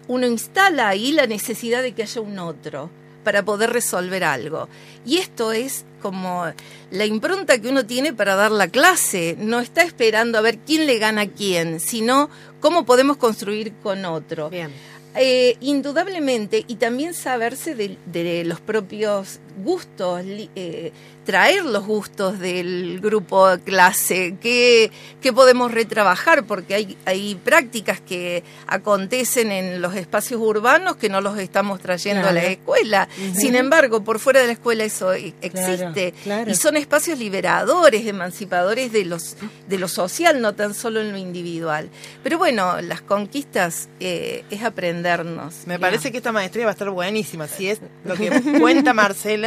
[0.08, 2.90] uno instala ahí la necesidad de que haya un otro
[3.24, 4.68] para poder resolver algo.
[5.04, 6.44] Y esto es como
[6.90, 9.36] la impronta que uno tiene para dar la clase.
[9.38, 12.28] No está esperando a ver quién le gana a quién, sino
[12.60, 14.50] cómo podemos construir con otro.
[14.50, 14.70] Bien.
[15.16, 20.92] Eh, indudablemente, y también saberse de, de los propios gustos, eh,
[21.24, 24.90] traer los gustos del grupo clase, qué,
[25.20, 31.20] qué podemos retrabajar, porque hay, hay prácticas que acontecen en los espacios urbanos que no
[31.20, 33.08] los estamos trayendo a la escuela.
[33.34, 36.12] Sin embargo, por fuera de la escuela eso e- existe.
[36.22, 36.50] claro.
[36.50, 39.36] Y son espacios liberadores, emancipadores de, los,
[39.68, 41.88] de lo social, no tan solo en lo individual.
[42.22, 45.66] Pero bueno, las conquistas eh, es aprendernos.
[45.66, 47.48] Me parece que esta maestría va a estar buenísima.
[47.48, 48.30] Si es lo que
[48.60, 49.43] cuenta Marcela,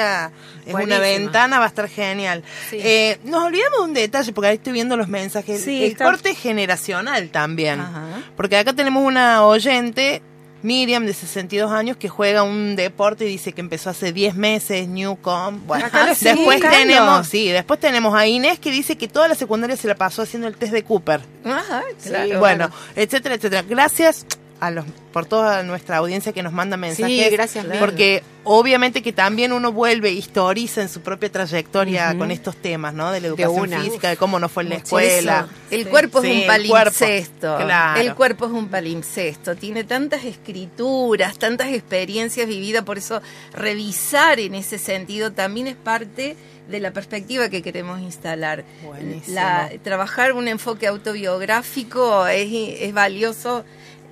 [0.65, 2.43] es una ventana, va a estar genial.
[2.69, 2.77] Sí.
[2.79, 5.61] Eh, nos olvidamos de un detalle, porque ahí estoy viendo los mensajes.
[5.63, 7.79] Sí, el está- corte generacional también.
[7.79, 8.05] Ajá.
[8.35, 10.21] Porque acá tenemos una oyente,
[10.63, 14.87] Miriam, de 62 años, que juega un deporte y dice que empezó hace 10 meses,
[14.87, 15.65] Newcom.
[15.67, 15.85] Bueno,
[16.19, 19.95] después tenemos, sí, después tenemos a Inés que dice que toda la secundaria se la
[19.95, 21.21] pasó haciendo el test de Cooper.
[21.45, 22.39] Ajá, Sí, claro.
[22.39, 23.63] bueno, etcétera, etcétera.
[23.69, 24.25] Gracias
[24.59, 27.25] a los por toda nuestra audiencia que nos manda mensajes.
[27.25, 27.65] Sí, gracias.
[27.79, 33.11] Porque obviamente que también uno vuelve, historiza en su propia trayectoria con estos temas, ¿no?
[33.11, 35.47] De la educación física, de cómo nos fue en la escuela.
[35.71, 36.83] El cuerpo Sí, es un el cuerpo.
[36.91, 37.57] palimpsesto.
[37.57, 38.01] Claro.
[38.01, 39.55] El cuerpo es un palimpsesto.
[39.55, 42.83] Tiene tantas escrituras, tantas experiencias vividas.
[42.83, 43.21] Por eso,
[43.53, 46.35] revisar en ese sentido también es parte
[46.69, 48.63] de la perspectiva que queremos instalar.
[48.83, 49.35] Buenísimo.
[49.35, 52.47] La- trabajar un enfoque autobiográfico es,
[52.81, 53.63] es valioso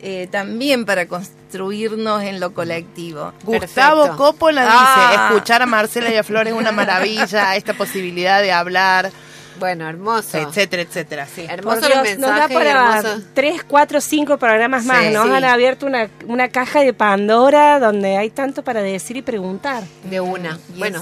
[0.01, 3.33] eh, también para construirnos en lo colectivo.
[3.43, 4.17] Gustavo Perfecto.
[4.17, 5.27] Coppola dice, Ah.
[5.29, 9.11] escuchar a Marcela y a Flores es una maravilla, esta posibilidad de hablar,
[9.59, 10.37] Bueno, hermoso.
[10.37, 11.27] etcétera, etcétera.
[11.33, 11.45] Sí.
[11.49, 13.23] Hermoso Dios, nos da para hermoso.
[13.33, 15.05] tres, cuatro, cinco programas más.
[15.05, 15.33] Sí, Nos sí.
[15.33, 19.83] han abierto una, una caja de Pandora donde hay tanto para decir y preguntar.
[20.03, 20.59] De una.
[20.75, 21.01] Y Bueno,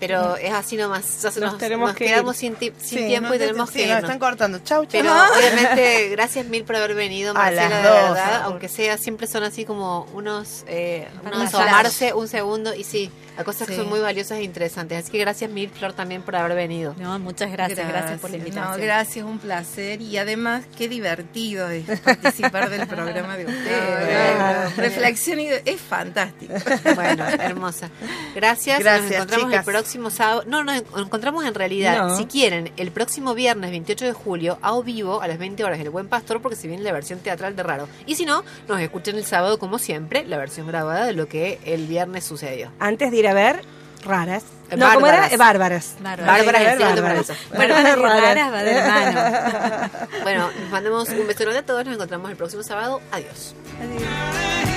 [0.00, 1.22] pero es así nomás.
[1.22, 2.40] Nos nos, tenemos nos que quedamos ir.
[2.40, 4.04] sin, ti- sin Sí, tiempo no, y tenemos sí, que nos irnos.
[4.04, 4.58] están cortando.
[4.64, 4.88] Chau, chau.
[4.90, 8.42] Pero obviamente, gracias mil por haber venido, A Marcela, de verdad.
[8.44, 13.10] Aunque sea, siempre son así como unos, eh, unos asomarse un segundo y sí,
[13.40, 14.98] a cosas que son muy valiosas e interesantes.
[14.98, 16.94] Así que gracias mil, Flor, también por haber venido.
[16.98, 18.80] No, muchas gracias, gracias, por la No, invitación.
[18.80, 20.00] gracias, un placer.
[20.00, 24.76] Y además, qué divertido es participar del programa de ustedes.
[24.76, 26.54] Reflexión y es fantástico.
[26.94, 27.88] Bueno, hermosa.
[28.34, 28.78] Gracias.
[28.80, 29.66] Gracias, Nos encontramos chicas.
[29.66, 30.44] el próximo sábado.
[30.46, 32.16] No, nos encontramos en realidad, No.
[32.16, 35.80] si quieren, el próximo viernes 28 de julio, a o vivo, a las 20 horas,
[35.80, 37.88] El Buen Pastor, porque se viene la versión teatral de Raro.
[38.06, 41.58] Y si no, nos escuchen el sábado, como siempre, la versión grabada de lo que
[41.64, 42.70] el viernes sucedió.
[42.78, 43.62] Antes de ir a ver,
[44.04, 44.44] raras.
[44.70, 45.16] Eh, No, ¿cómo era?
[45.16, 45.32] bárbaras.
[45.32, 45.94] Eh, bárbaras.
[46.00, 47.26] Bárbaras, bárbaras.
[47.26, 47.34] parece.
[47.56, 47.98] Bueno, Raras.
[47.98, 49.90] raras va de la mano.
[50.22, 51.84] Bueno, nos mandamos un beso a todos.
[51.84, 53.00] Nos encontramos el próximo sábado.
[53.12, 53.54] Adiós.
[53.80, 54.69] Adiós.